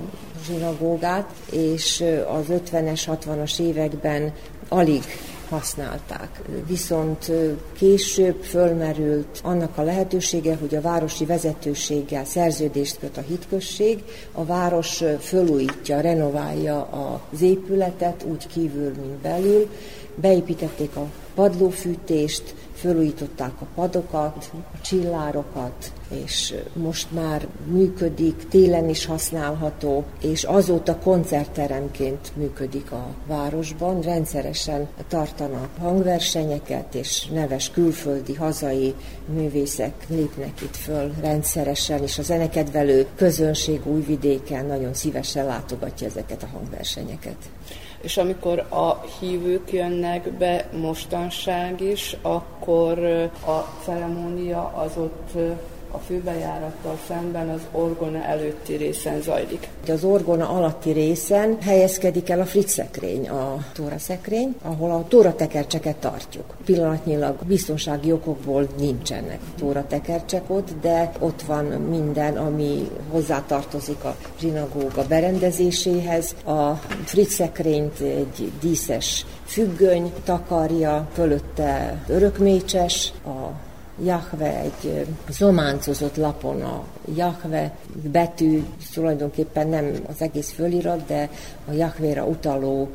zsinagógát, 0.46 1.30
és 1.50 2.04
az 2.38 2.44
50-es, 2.72 3.02
60-as 3.06 3.60
években 3.60 4.32
alig 4.68 5.02
használták. 5.52 6.40
Viszont 6.66 7.32
később 7.72 8.42
fölmerült 8.42 9.40
annak 9.42 9.78
a 9.78 9.82
lehetősége, 9.82 10.56
hogy 10.60 10.74
a 10.74 10.80
városi 10.80 11.24
vezetőséggel 11.24 12.24
szerződést 12.24 12.98
köt 12.98 13.16
a 13.16 13.20
hitközség, 13.20 14.02
a 14.32 14.44
város 14.44 15.02
fölújítja, 15.20 16.00
renoválja 16.00 16.88
az 17.32 17.40
épületet 17.40 18.24
úgy 18.30 18.46
kívül, 18.46 18.92
mint 19.00 19.18
belül, 19.22 19.68
beépítették 20.14 20.96
a 20.96 21.06
padlófűtést, 21.34 22.54
fölújították 22.82 23.52
a 23.60 23.66
padokat, 23.74 24.50
a 24.54 24.80
csillárokat, 24.80 25.92
és 26.08 26.54
most 26.72 27.12
már 27.12 27.46
működik, 27.64 28.48
télen 28.48 28.88
is 28.88 29.04
használható, 29.04 30.04
és 30.20 30.44
azóta 30.44 30.98
koncertteremként 30.98 32.32
működik 32.36 32.92
a 32.92 33.06
városban. 33.26 34.00
Rendszeresen 34.00 34.88
tartanak 35.08 35.68
hangversenyeket, 35.78 36.94
és 36.94 37.26
neves 37.26 37.70
külföldi, 37.70 38.34
hazai 38.34 38.94
művészek 39.34 39.94
lépnek 40.08 40.60
itt 40.60 40.76
föl 40.76 41.12
rendszeresen, 41.20 42.02
és 42.02 42.18
a 42.18 42.22
zenekedvelő 42.22 43.06
közönség 43.16 43.86
újvidéken 43.86 44.66
nagyon 44.66 44.94
szívesen 44.94 45.46
látogatja 45.46 46.06
ezeket 46.06 46.42
a 46.42 46.46
hangversenyeket 46.52 47.36
és 48.02 48.16
amikor 48.16 48.58
a 48.58 49.00
hívők 49.20 49.72
jönnek 49.72 50.32
be 50.32 50.68
mostanság 50.76 51.80
is, 51.80 52.16
akkor 52.22 52.98
a 53.46 53.58
ceremónia 53.84 54.72
az 54.74 54.96
ott 54.96 55.30
a 55.92 55.98
főbejárattal 55.98 56.98
szemben 57.08 57.48
az 57.48 57.60
orgona 57.72 58.22
előtti 58.22 58.74
részen 58.74 59.20
zajlik. 59.20 59.68
Az 59.88 60.04
orgona 60.04 60.48
alatti 60.48 60.90
részen 60.90 61.56
helyezkedik 61.60 62.28
el 62.28 62.40
a 62.40 62.44
fritz 62.44 62.72
szekrény, 62.72 63.28
a 63.28 63.64
tóra 63.72 63.98
szekrény, 63.98 64.54
ahol 64.62 64.90
a 64.90 65.04
tóra 65.08 65.34
tekercseket 65.34 65.96
tartjuk. 65.96 66.54
Pillanatnyilag 66.64 67.36
biztonsági 67.46 68.12
okokból 68.12 68.68
nincsenek 68.78 69.38
tóra 69.58 69.86
tekercsek 69.86 70.42
ott, 70.46 70.68
de 70.80 71.12
ott 71.18 71.42
van 71.42 71.64
minden, 71.64 72.36
ami 72.36 72.88
hozzátartozik 73.10 74.04
a 74.04 74.16
zsinagóga 74.40 75.06
berendezéséhez. 75.08 76.34
A 76.44 76.72
fritz 77.04 77.32
szekrényt 77.34 78.00
egy 78.00 78.52
díszes 78.60 79.26
függöny 79.44 80.12
takarja, 80.24 81.08
fölötte 81.12 82.02
örökmécses, 82.08 83.12
a 83.24 83.70
Jahve 84.04 84.58
egy 84.58 85.06
zománcozott 85.28 86.16
lapon 86.16 86.62
a 86.62 86.84
Jahve 87.14 87.74
betű, 88.02 88.64
tulajdonképpen 88.92 89.68
nem 89.68 89.92
az 90.08 90.20
egész 90.22 90.52
fölirat, 90.52 91.06
de 91.06 91.30
a 91.68 91.72
Jahvéra 91.72 92.24
utaló 92.24 92.88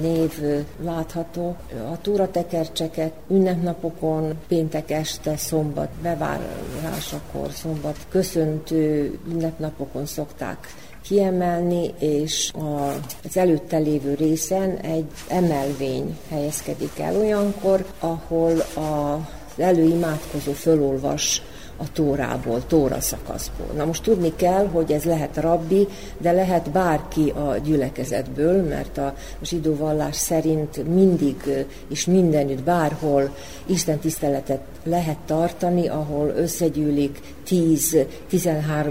név 0.00 0.42
látható. 0.84 1.56
A 1.92 2.00
túratekercseket 2.00 3.12
ünnepnapokon, 3.30 4.34
péntek 4.48 4.90
este, 4.90 5.36
szombat 5.36 5.88
bevárásakor, 6.02 7.50
szombat 7.50 7.96
köszöntő 8.08 9.18
ünnepnapokon 9.28 10.06
szokták 10.06 10.66
kiemelni, 11.02 11.94
és 11.98 12.52
az 13.28 13.36
előtte 13.36 13.78
lévő 13.78 14.14
részen 14.14 14.76
egy 14.76 15.10
emelvény 15.28 16.18
helyezkedik 16.28 16.98
el 16.98 17.16
olyankor, 17.16 17.84
ahol 18.00 18.58
a 18.58 19.18
előimádkozó 19.60 20.52
fölolvas 20.52 21.42
a 21.80 21.92
tórából, 21.92 22.66
tóra 22.66 23.00
szakaszból. 23.00 23.66
Na 23.76 23.84
most 23.84 24.02
tudni 24.02 24.32
kell, 24.36 24.66
hogy 24.66 24.92
ez 24.92 25.04
lehet 25.04 25.36
rabbi, 25.36 25.88
de 26.18 26.32
lehet 26.32 26.70
bárki 26.70 27.30
a 27.30 27.56
gyülekezetből, 27.64 28.62
mert 28.62 28.98
a 28.98 29.14
zsidó 29.42 29.76
vallás 29.76 30.16
szerint 30.16 30.94
mindig 30.94 31.66
és 31.88 32.06
mindenütt, 32.06 32.62
bárhol 32.62 33.34
Isten 33.66 33.98
tiszteletet 33.98 34.60
lehet 34.84 35.18
tartani, 35.26 35.88
ahol 35.88 36.28
összegyűlik 36.36 37.20
10-13 37.48 38.04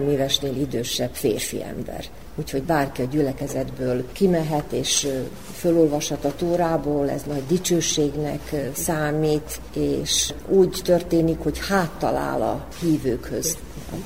évesnél 0.10 0.56
idősebb 0.56 1.14
férfi 1.14 1.64
ember 1.64 2.06
úgyhogy 2.38 2.64
bárki 2.64 3.02
a 3.02 3.06
gyülekezetből 3.06 4.12
kimehet 4.12 4.72
és 4.72 5.08
fölolvashat 5.54 6.26
a 6.26 6.36
tórából, 6.36 7.10
ez 7.10 7.24
nagy 7.24 7.44
dicsőségnek 7.48 8.56
számít, 8.74 9.60
és 9.74 10.34
úgy 10.48 10.82
történik, 10.84 11.40
hogy 11.40 11.60
háttalál 11.68 12.42
a 12.42 12.68
hívőkhöz. 12.82 13.58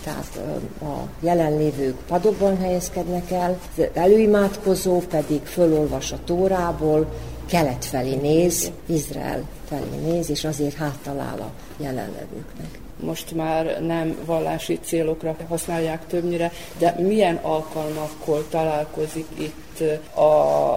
Tehát 0.03 0.39
a 0.82 1.07
jelenlévők 1.19 1.95
padokban 2.07 2.57
helyezkednek 2.57 3.32
el, 3.32 3.59
az 3.77 3.84
előimádkozó 3.93 4.99
pedig 4.99 5.41
fölolvas 5.43 6.11
a 6.11 6.19
tórából, 6.25 7.11
kelet 7.45 7.86
felé 7.86 8.15
néz, 8.15 8.71
Izrael 8.86 9.43
felé 9.67 10.11
néz, 10.11 10.29
és 10.29 10.43
azért 10.43 10.75
háttalál 10.75 11.39
a 11.39 11.51
jelenlevőknek 11.77 12.80
most 13.02 13.36
már 13.36 13.82
nem 13.82 14.18
vallási 14.26 14.80
célokra 14.82 15.36
használják 15.47 16.08
többnyire, 16.08 16.52
de 16.78 16.95
milyen 16.99 17.36
alkalmakkor 17.36 18.47
találkozik 18.49 19.28
itt 19.38 19.84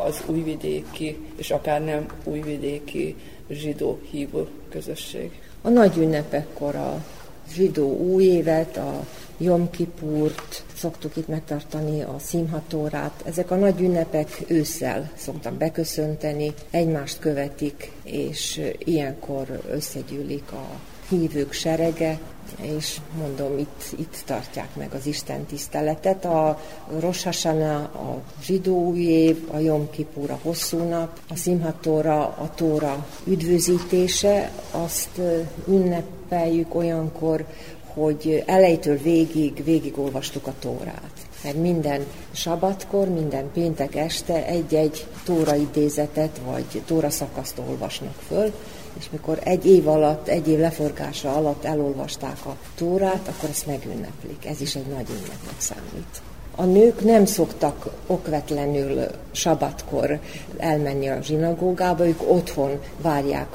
az 0.06 0.22
újvidéki, 0.26 1.18
és 1.36 1.50
akár 1.50 1.84
nem 1.84 2.06
újvidéki 2.24 3.16
zsidó 3.50 3.98
hívó 4.10 4.46
közösség? 4.70 5.30
A 5.62 5.68
nagy 5.68 5.96
ünnepekkor 5.96 6.74
a 6.74 7.04
zsidó 7.52 7.96
újévet, 7.96 8.76
a 8.76 9.04
Jom 9.38 9.70
Kipurt, 9.70 10.64
szoktuk 10.76 11.16
itt 11.16 11.28
megtartani 11.28 12.02
a 12.02 12.16
színhatórát. 12.18 13.22
Ezek 13.24 13.50
a 13.50 13.56
nagy 13.56 13.80
ünnepek 13.80 14.44
ősszel 14.46 15.10
szoktak 15.14 15.52
beköszönteni, 15.54 16.52
egymást 16.70 17.18
követik, 17.18 17.90
és 18.02 18.60
ilyenkor 18.78 19.60
összegyűlik 19.70 20.52
a 20.52 20.64
hívők 21.08 21.52
serege, 21.52 22.18
és 22.60 23.00
mondom, 23.18 23.58
itt, 23.58 23.98
itt 23.98 24.22
tartják 24.26 24.76
meg 24.76 24.92
az 24.94 25.06
Isten 25.06 25.44
tiszteletet. 25.44 26.24
A 26.24 26.60
Rosh 26.98 27.24
Hashanah, 27.24 27.82
a 27.82 28.20
zsidó 28.42 28.94
év, 28.96 29.48
a 29.52 29.58
Jom 29.58 29.90
Kippur 29.90 30.30
a 30.30 30.38
hosszú 30.42 30.78
nap, 30.88 31.18
a 31.28 31.36
Szimhatóra, 31.36 32.20
a 32.20 32.50
Tóra 32.54 33.06
üdvözítése, 33.24 34.50
azt 34.70 35.20
ünnepeljük 35.68 36.74
olyankor, 36.74 37.46
hogy 37.94 38.42
elejtől 38.46 38.96
végig 38.96 39.64
végigolvastuk 39.64 40.46
a 40.46 40.54
Tórát. 40.58 41.12
Mert 41.42 41.56
minden 41.56 42.06
sabatkor, 42.32 43.08
minden 43.08 43.50
péntek 43.52 43.94
este 43.94 44.46
egy-egy 44.46 45.06
Tóra 45.24 45.54
idézetet 45.54 46.40
vagy 46.46 46.82
Tóra 46.86 47.10
szakaszt 47.10 47.58
olvasnak 47.68 48.14
föl, 48.26 48.52
és 48.98 49.10
mikor 49.10 49.38
egy 49.44 49.66
év 49.66 49.88
alatt, 49.88 50.28
egy 50.28 50.48
év 50.48 50.58
leforgása 50.58 51.34
alatt 51.34 51.64
elolvasták 51.64 52.46
a 52.46 52.56
tórát, 52.74 53.28
akkor 53.28 53.48
ezt 53.48 53.66
megünneplik. 53.66 54.46
Ez 54.46 54.60
is 54.60 54.74
egy 54.74 54.86
nagy 54.86 55.08
ünnepnek 55.08 55.54
számít. 55.58 56.22
A 56.56 56.64
nők 56.64 57.04
nem 57.04 57.24
szoktak 57.24 57.90
okvetlenül 58.06 59.06
sabatkor 59.32 60.18
elmenni 60.56 61.08
a 61.08 61.22
zsinagógába, 61.22 62.06
ők 62.06 62.30
otthon 62.30 62.80
várják 63.02 63.48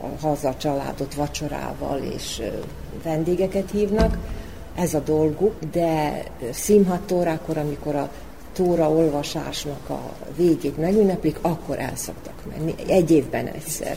a 0.00 0.26
haza 0.26 0.56
családot 0.56 1.14
vacsorával, 1.14 1.98
és 2.14 2.42
vendégeket 3.02 3.70
hívnak, 3.70 4.18
ez 4.74 4.94
a 4.94 5.00
dolguk, 5.00 5.54
de 5.72 6.22
színhat 6.52 7.12
órákor, 7.12 7.58
amikor 7.58 7.94
a 7.94 8.10
tóra 8.52 8.90
olvasásnak 8.90 9.88
a 9.90 10.00
végét 10.36 10.76
megünneplik, 10.76 11.38
akkor 11.42 11.78
el 11.78 11.96
szoktak 11.96 12.42
menni, 12.50 12.74
egy 12.86 13.10
évben 13.10 13.46
egyszer. 13.46 13.96